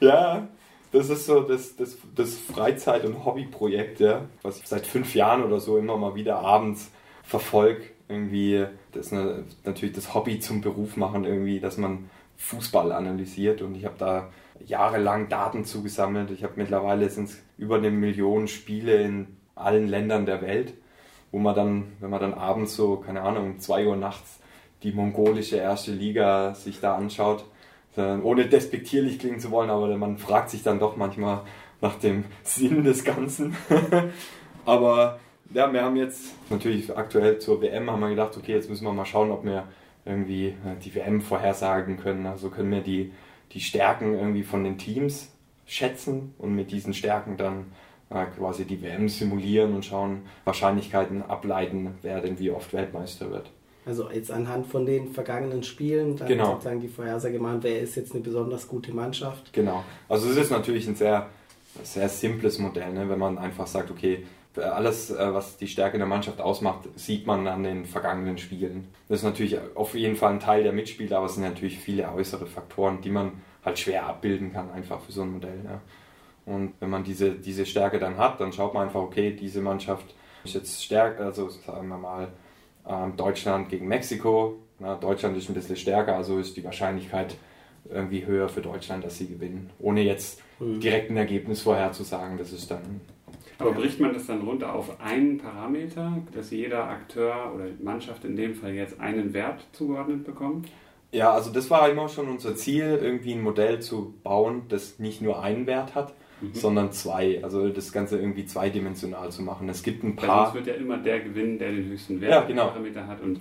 [0.00, 0.48] ja,
[0.92, 5.44] das ist so das, das, das Freizeit- und Hobbyprojekt, ja, was ich seit fünf Jahren
[5.44, 6.90] oder so immer mal wieder abends
[7.22, 7.82] verfolge.
[8.08, 9.12] Irgendwie, das ist
[9.64, 14.30] natürlich das Hobby zum Beruf machen, irgendwie, dass man Fußball analysiert und ich habe da
[14.66, 16.30] jahrelang Daten zugesammelt.
[16.30, 20.74] Ich habe mittlerweile sind über eine Million Spiele in allen Ländern der Welt,
[21.30, 24.40] wo man dann, wenn man dann abends so, keine Ahnung, um 2 Uhr nachts
[24.82, 27.44] die mongolische erste Liga sich da anschaut,
[27.96, 31.42] ohne despektierlich klingen zu wollen, aber man fragt sich dann doch manchmal
[31.80, 33.56] nach dem Sinn des Ganzen.
[34.64, 35.18] aber
[35.52, 38.92] ja, wir haben jetzt natürlich aktuell zur WM haben wir gedacht, okay, jetzt müssen wir
[38.92, 39.64] mal schauen, ob wir
[40.04, 42.26] irgendwie äh, die WM vorhersagen können.
[42.26, 43.12] Also können wir die,
[43.52, 45.32] die Stärken irgendwie von den Teams
[45.66, 47.72] schätzen und mit diesen Stärken dann
[48.10, 53.50] äh, quasi die WM simulieren und schauen, Wahrscheinlichkeiten ableiten, wer denn wie oft Weltmeister wird.
[53.86, 56.52] Also jetzt anhand von den vergangenen Spielen dann genau.
[56.52, 59.52] sozusagen die Vorhersage machen, wer ist jetzt eine besonders gute Mannschaft.
[59.52, 59.84] Genau.
[60.08, 61.28] Also es ist natürlich ein sehr,
[61.82, 63.08] sehr simples Modell, ne?
[63.08, 64.24] wenn man einfach sagt, okay,
[64.56, 68.88] alles, äh, was die Stärke der Mannschaft ausmacht, sieht man an den vergangenen Spielen.
[69.08, 72.12] Das ist natürlich auf jeden Fall ein Teil der Mitspieler, aber es sind natürlich viele
[72.12, 73.32] äußere Faktoren, die man
[73.64, 75.60] halt schwer abbilden kann, einfach für so ein Modell.
[75.64, 75.80] Ja.
[76.46, 80.14] Und wenn man diese, diese Stärke dann hat, dann schaut man einfach, okay, diese Mannschaft
[80.44, 82.28] ist jetzt stärker, also sagen wir mal
[82.88, 84.58] ähm, Deutschland gegen Mexiko.
[84.78, 87.36] Na, Deutschland ist ein bisschen stärker, also ist die Wahrscheinlichkeit
[87.88, 89.70] irgendwie höher für Deutschland, dass sie gewinnen.
[89.78, 90.80] Ohne jetzt mhm.
[90.80, 93.00] direkt ein Ergebnis vorherzusagen, das ist dann.
[93.58, 98.36] Aber bricht man das dann runter auf einen Parameter, dass jeder Akteur oder Mannschaft in
[98.36, 100.68] dem Fall jetzt einen Wert zugeordnet bekommt?
[101.12, 105.20] Ja, also das war immer schon unser Ziel, irgendwie ein Modell zu bauen, das nicht
[105.20, 106.54] nur einen Wert hat, mhm.
[106.54, 107.42] sondern zwei.
[107.42, 109.68] Also das Ganze irgendwie zweidimensional zu machen.
[109.68, 110.48] Es gibt ein paar.
[110.48, 112.68] Es wird ja immer der gewinnen, der den höchsten Wert ja, genau.
[112.68, 113.40] Parameter hat und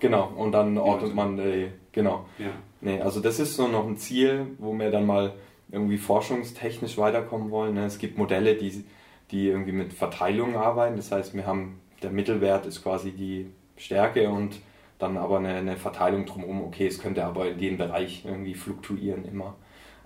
[0.00, 2.26] Genau, und dann ordnet man, äh, genau.
[2.38, 2.48] Ja.
[2.80, 5.34] Nee, also das ist so noch ein Ziel, wo wir dann mal
[5.70, 7.74] irgendwie forschungstechnisch weiterkommen wollen.
[7.74, 7.84] Ne?
[7.84, 8.84] Es gibt Modelle, die,
[9.30, 10.96] die irgendwie mit Verteilungen arbeiten.
[10.96, 14.60] Das heißt, wir haben, der Mittelwert ist quasi die Stärke und
[14.98, 16.62] dann aber eine, eine Verteilung drumherum.
[16.62, 19.54] Okay, es könnte aber in dem Bereich irgendwie fluktuieren immer.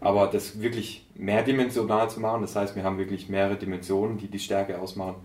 [0.04, 4.38] Aber das wirklich mehrdimensional zu machen, das heißt, wir haben wirklich mehrere Dimensionen, die die
[4.38, 5.16] Stärke ausmachen,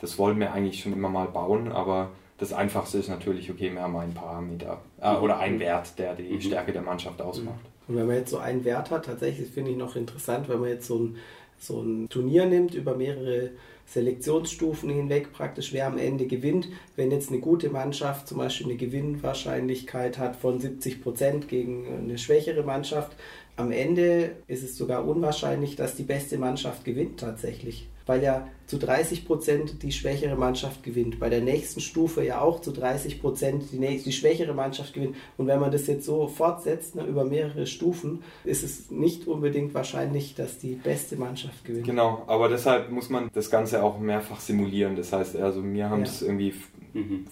[0.00, 3.82] das wollen wir eigentlich schon immer mal bauen, aber das Einfachste ist natürlich, okay, wir
[3.82, 6.40] haben einen Parameter äh, oder einen Wert, der die mhm.
[6.40, 7.60] Stärke der Mannschaft ausmacht.
[7.88, 10.70] Und wenn man jetzt so einen Wert hat, tatsächlich finde ich noch interessant, wenn man
[10.70, 11.16] jetzt so ein,
[11.58, 13.50] so ein Turnier nimmt über mehrere
[13.86, 16.68] Selektionsstufen hinweg, praktisch wer am Ende gewinnt.
[16.96, 22.18] Wenn jetzt eine gute Mannschaft zum Beispiel eine Gewinnwahrscheinlichkeit hat von 70 Prozent gegen eine
[22.18, 23.16] schwächere Mannschaft,
[23.56, 27.88] am Ende ist es sogar unwahrscheinlich, dass die beste Mannschaft gewinnt tatsächlich.
[28.06, 31.20] Weil ja zu 30 Prozent die schwächere Mannschaft gewinnt.
[31.20, 35.16] Bei der nächsten Stufe ja auch zu 30 Prozent die, die schwächere Mannschaft gewinnt.
[35.36, 39.74] Und wenn man das jetzt so fortsetzt, ne, über mehrere Stufen, ist es nicht unbedingt
[39.74, 41.86] wahrscheinlich, dass die beste Mannschaft gewinnt.
[41.86, 44.96] Genau, aber deshalb muss man das Ganze auch mehrfach simulieren.
[44.96, 46.26] Das heißt, also wir haben es ja.
[46.26, 46.54] irgendwie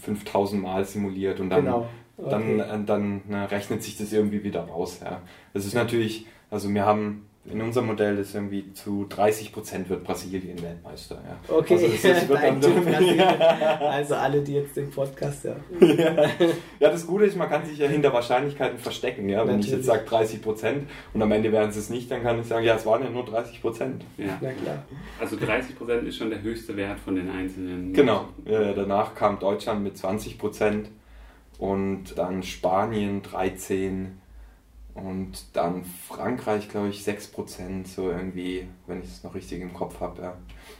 [0.00, 0.68] 5000 mhm.
[0.68, 1.88] Mal simuliert und dann genau.
[2.16, 2.58] Dann, okay.
[2.58, 5.00] dann, dann na, rechnet sich das irgendwie wieder raus.
[5.02, 5.20] Ja.
[5.52, 10.02] Das ist natürlich, also wir haben in unserem Modell ist irgendwie zu 30 Prozent wird
[10.02, 11.16] Brasilien Weltmeister.
[11.16, 11.54] Ja.
[11.54, 12.40] Okay, also, das ist, wird
[13.82, 15.56] also alle, die jetzt den Podcast ja.
[15.80, 16.30] ja.
[16.80, 19.28] ja, das Gute ist, man kann sich ja hinter Wahrscheinlichkeiten verstecken.
[19.28, 19.40] Ja?
[19.40, 19.72] Wenn ich Natürlich.
[19.72, 22.64] jetzt sage 30 Prozent und am Ende wären es es nicht, dann kann ich sagen,
[22.64, 24.04] ja, es waren ja nur 30 Prozent.
[24.16, 24.38] Ja.
[24.40, 24.84] Na klar.
[25.20, 27.92] Also 30 Prozent ist schon der höchste Wert von den einzelnen.
[27.92, 28.28] Genau.
[28.46, 30.88] Ja, danach kam Deutschland mit 20 Prozent
[31.58, 34.18] und dann Spanien 13
[34.94, 39.74] und dann Frankreich, glaube ich, 6 Prozent, so irgendwie, wenn ich es noch richtig im
[39.74, 40.22] Kopf habe.
[40.22, 40.36] Ja.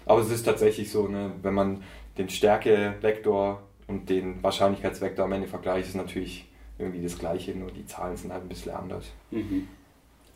[0.06, 1.82] Aber es ist tatsächlich so, ne, wenn man
[2.16, 6.48] den Stärkevektor und den Wahrscheinlichkeitsvektor am Ende vergleicht, ist natürlich
[6.78, 9.06] irgendwie das Gleiche, nur die Zahlen sind halt ein bisschen anders.
[9.30, 9.68] Mhm.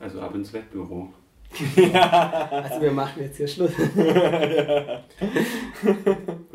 [0.00, 1.08] Also ab ins Wettbüro.
[2.50, 3.74] Also wir machen jetzt hier Schluss.
[3.74, 3.88] Gut,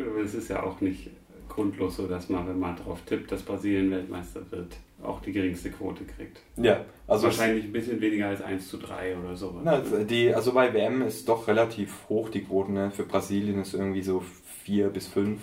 [0.07, 1.09] aber es ist ja auch nicht
[1.53, 5.71] grundlos so, dass man, wenn man darauf tippt, dass Brasilien Weltmeister wird, auch die geringste
[5.71, 6.39] Quote kriegt.
[6.57, 9.59] Ja, also Wahrscheinlich ein bisschen weniger als 1 zu 3 oder so.
[9.63, 12.71] Na, die, also bei WM ist doch relativ hoch die Quote.
[12.71, 12.91] Ne?
[12.91, 14.23] Für Brasilien ist irgendwie so
[14.63, 15.41] 4 bis 5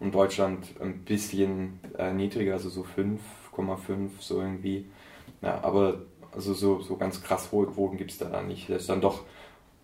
[0.00, 4.86] und Deutschland ein bisschen äh, niedriger, also so 5,5 so irgendwie.
[5.42, 8.68] Ja, aber also so, so ganz krass hohe Quoten gibt es da dann nicht.
[8.68, 9.22] Das ist dann doch,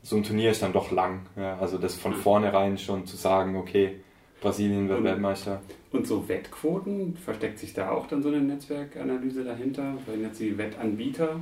[0.03, 1.27] so ein Turnier ist dann doch lang.
[1.37, 1.59] Ja?
[1.59, 4.01] Also das von vornherein schon zu sagen, okay,
[4.45, 5.61] Brasilien wird Und- Weltmeister.
[5.91, 9.95] Und so Wettquoten, versteckt sich da auch dann so eine Netzwerkanalyse dahinter?
[10.07, 11.41] Wenn jetzt die Wettanbieter,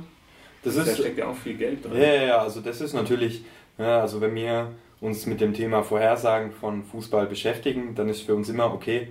[0.63, 1.93] Das da ist, steckt ja auch viel Geld drin.
[1.95, 3.43] Ja, ja, ja, also das ist natürlich,
[3.77, 8.35] ja, also wenn wir uns mit dem Thema Vorhersagen von Fußball beschäftigen, dann ist für
[8.35, 9.09] uns immer, okay,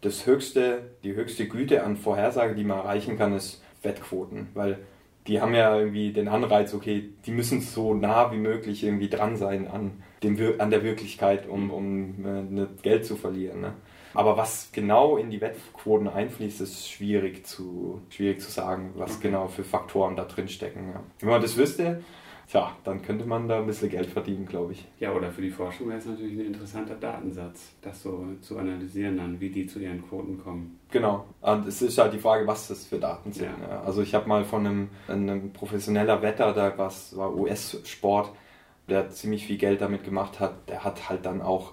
[0.00, 4.78] das höchste, die höchste Güte an Vorhersage, die man erreichen kann, ist Wettquoten, weil
[5.26, 9.36] die haben ja irgendwie den Anreiz, okay, die müssen so nah wie möglich irgendwie dran
[9.36, 9.92] sein an,
[10.22, 13.60] dem, an der Wirklichkeit, um, um äh, nicht Geld zu verlieren.
[13.60, 13.72] Ne?
[14.14, 19.28] Aber was genau in die Wettquoten einfließt, ist schwierig zu, schwierig zu sagen, was Okay.
[19.28, 20.90] genau für Faktoren da drin stecken.
[20.92, 21.02] Ja.
[21.20, 22.02] Wenn man das wüsste,
[22.50, 24.84] tja, dann könnte man da ein bisschen Geld verdienen, glaube ich.
[24.98, 29.16] Ja, oder für die Forschung wäre es natürlich ein interessanter Datensatz, das so zu analysieren
[29.16, 30.80] dann, wie die zu ihren Quoten kommen.
[30.90, 31.24] Genau.
[31.40, 33.46] Und es ist halt die Frage, was das für Daten sind.
[33.62, 33.68] Ja.
[33.68, 33.82] Ja.
[33.82, 38.32] Also ich habe mal von einem, einem professioneller Wetter, da was war US-Sport,
[38.90, 41.72] der ziemlich viel Geld damit gemacht hat, der hat halt dann auch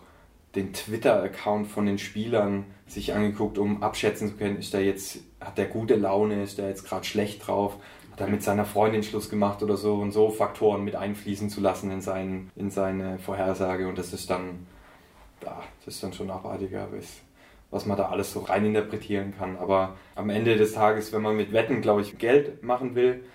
[0.55, 5.57] den Twitter-Account von den Spielern sich angeguckt, um abschätzen zu können, ist der jetzt, hat
[5.57, 7.75] der gute Laune, ist der jetzt gerade schlecht drauf,
[8.11, 9.95] hat er mit seiner Freundin Schluss gemacht oder so?
[9.95, 13.87] Und so Faktoren mit einfließen zu lassen in, seinen, in seine Vorhersage.
[13.87, 14.65] Und das ist dann,
[15.41, 17.21] das ist dann schon abartiger, was-
[17.69, 19.57] was man da alles so rein interpretieren kann.
[19.57, 23.25] Aber am Ende des Tages, wenn man mit Wetten, glaube ich, Geld machen will,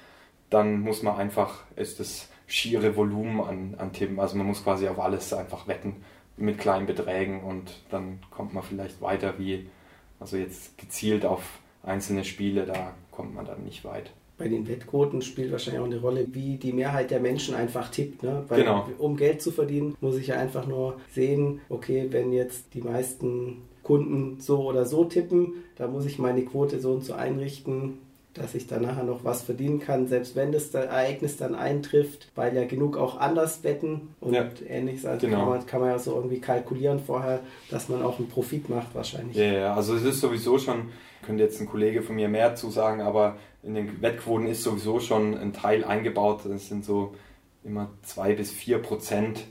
[0.49, 4.21] dann muss man einfach, ist das schiere Volumen an, an Tippen.
[4.21, 5.97] Also man muss quasi auf alles einfach wetten
[6.37, 9.67] mit kleinen Beträgen und dann kommt man vielleicht weiter wie,
[10.19, 14.13] also jetzt gezielt auf einzelne Spiele, da kommt man dann nicht weit.
[14.39, 18.23] Bei den Wettquoten spielt wahrscheinlich auch eine Rolle, wie die Mehrheit der Menschen einfach tippt.
[18.23, 18.45] Ne?
[18.49, 18.89] Weil Genau.
[18.99, 23.59] um Geld zu verdienen, muss ich ja einfach nur sehen, okay, wenn jetzt die meisten
[23.83, 27.99] Kunden so oder so tippen, dann muss ich meine Quote so und so einrichten,
[28.35, 32.55] dass ich dann nachher noch was verdienen kann, selbst wenn das Ereignis dann eintrifft, weil
[32.57, 34.49] ja genug auch anders wetten und Ja.
[34.69, 35.05] ähnliches.
[35.07, 35.41] Also Genau.
[35.41, 38.95] kann, man, kann man ja so irgendwie kalkulieren vorher, dass man auch einen Profit macht
[38.95, 39.37] wahrscheinlich.
[39.37, 40.91] Ja, ja, also es ist sowieso schon,
[41.27, 44.99] könnte jetzt ein Kollege von mir mehr zu sagen, aber in den Wettquoten ist sowieso
[44.99, 46.41] schon ein Teil eingebaut.
[46.45, 47.15] Das sind so
[47.65, 49.45] immer zwei bis vier Prozent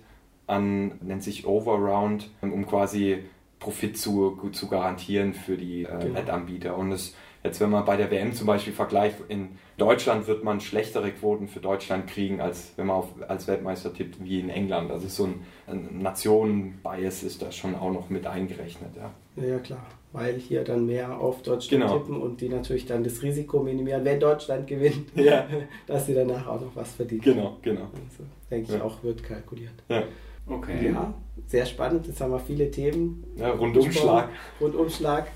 [0.48, 3.20] an, nennt sich Overround, um quasi
[3.60, 6.16] Profit zu, zu garantieren für die äh, Genau.
[6.16, 6.78] Wettanbieter.
[6.78, 10.60] Und es, jetzt, wenn man bei der WM zum Beispiel vergleicht, in Deutschland wird man
[10.62, 14.92] schlechtere Quoten für Deutschland kriegen, als wenn man auf, als Weltmeister tippt wie in England.
[14.92, 18.92] Also so ein, ein Nationen-Bias ist da schon auch noch mit eingerechnet.
[18.96, 19.12] Ja.
[19.44, 19.86] Ja, klar.
[20.14, 21.98] Weil hier dann mehr auf Deutschland Genau.
[21.98, 25.48] tippen und die natürlich dann das Risiko minimieren, wenn Deutschland gewinnt, Ja.
[25.88, 27.22] dass sie danach auch noch was verdienen.
[27.22, 27.84] Genau, genau.
[27.84, 28.84] Also, denke ich Ja.
[28.84, 29.72] auch, wird kalkuliert.
[29.88, 30.04] Ja,
[30.52, 30.92] Okay.
[30.94, 31.14] Ja,
[31.48, 32.08] sehr spannend.
[32.08, 33.24] Jetzt haben wir viele Themen.
[33.38, 34.30] ja Rundumschlag.
[34.60, 35.28] Rundumschlag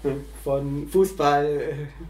[0.43, 1.61] von Fußball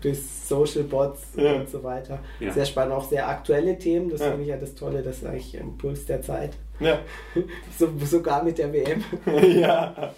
[0.01, 1.53] bis Social Bots Ja.
[1.55, 2.19] und so weiter.
[2.39, 2.51] Ja.
[2.51, 4.09] Sehr spannend, auch sehr aktuelle Themen.
[4.09, 4.27] Das Ja.
[4.29, 6.57] finde ich ja das Tolle, das ist eigentlich im Puls der Zeit.
[6.79, 6.99] Ja.
[7.77, 9.03] So, sogar mit der WM.
[9.25, 9.93] ja.
[9.95, 10.13] ja,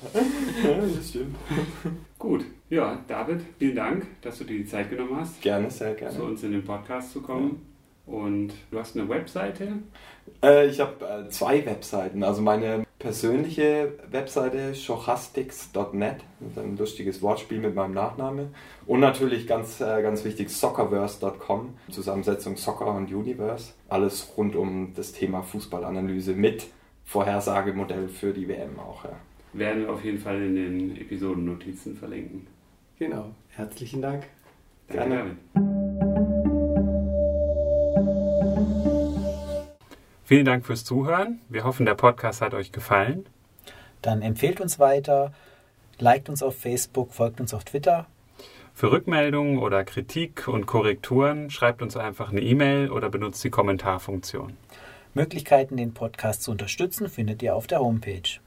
[0.96, 1.36] das stimmt.
[2.20, 2.46] Gut.
[2.70, 6.24] Ja, David, vielen Dank, dass du dir die Zeit genommen hast, Gerne, sehr zu gerne.
[6.24, 7.62] uns in den Podcast zu kommen.
[8.08, 9.68] Und du hast eine Webseite.
[10.42, 12.24] Äh, ich habe äh, zwei Webseiten.
[12.24, 18.50] Also meine persönliche Webseite schochastics.net, das ist ein lustiges Wortspiel mit meinem Nachname.
[18.86, 23.74] Und natürlich ganz, äh, ganz wichtig soccerverse.com, Zusammensetzung Soccer und Universe.
[23.90, 26.68] Alles rund um das Thema Fußballanalyse mit
[27.04, 29.04] Vorhersagemodell für die WM auch.
[29.04, 29.12] Ja.
[29.54, 32.48] Werden wir auf jeden Fall in den Episodennotizen verlinken.
[33.00, 33.32] Genau.
[33.50, 34.24] Herzlichen Dank.
[34.88, 35.38] Danke, Gerne.
[35.54, 36.37] David.
[40.28, 41.40] Vielen Dank fürs Zuhören.
[41.48, 43.26] Wir hoffen, der Podcast hat euch gefallen.
[44.02, 45.32] Dann empfehlt uns weiter,
[46.00, 48.08] liked uns auf Facebook, folgt uns auf Twitter.
[48.74, 54.58] Für Rückmeldungen oder Kritik und Korrekturen schreibt uns einfach eine E-Mail oder benutzt die Kommentarfunktion.
[55.14, 58.42] Möglichkeiten, den Podcast zu unterstützen, findet ihr auf der Homepage.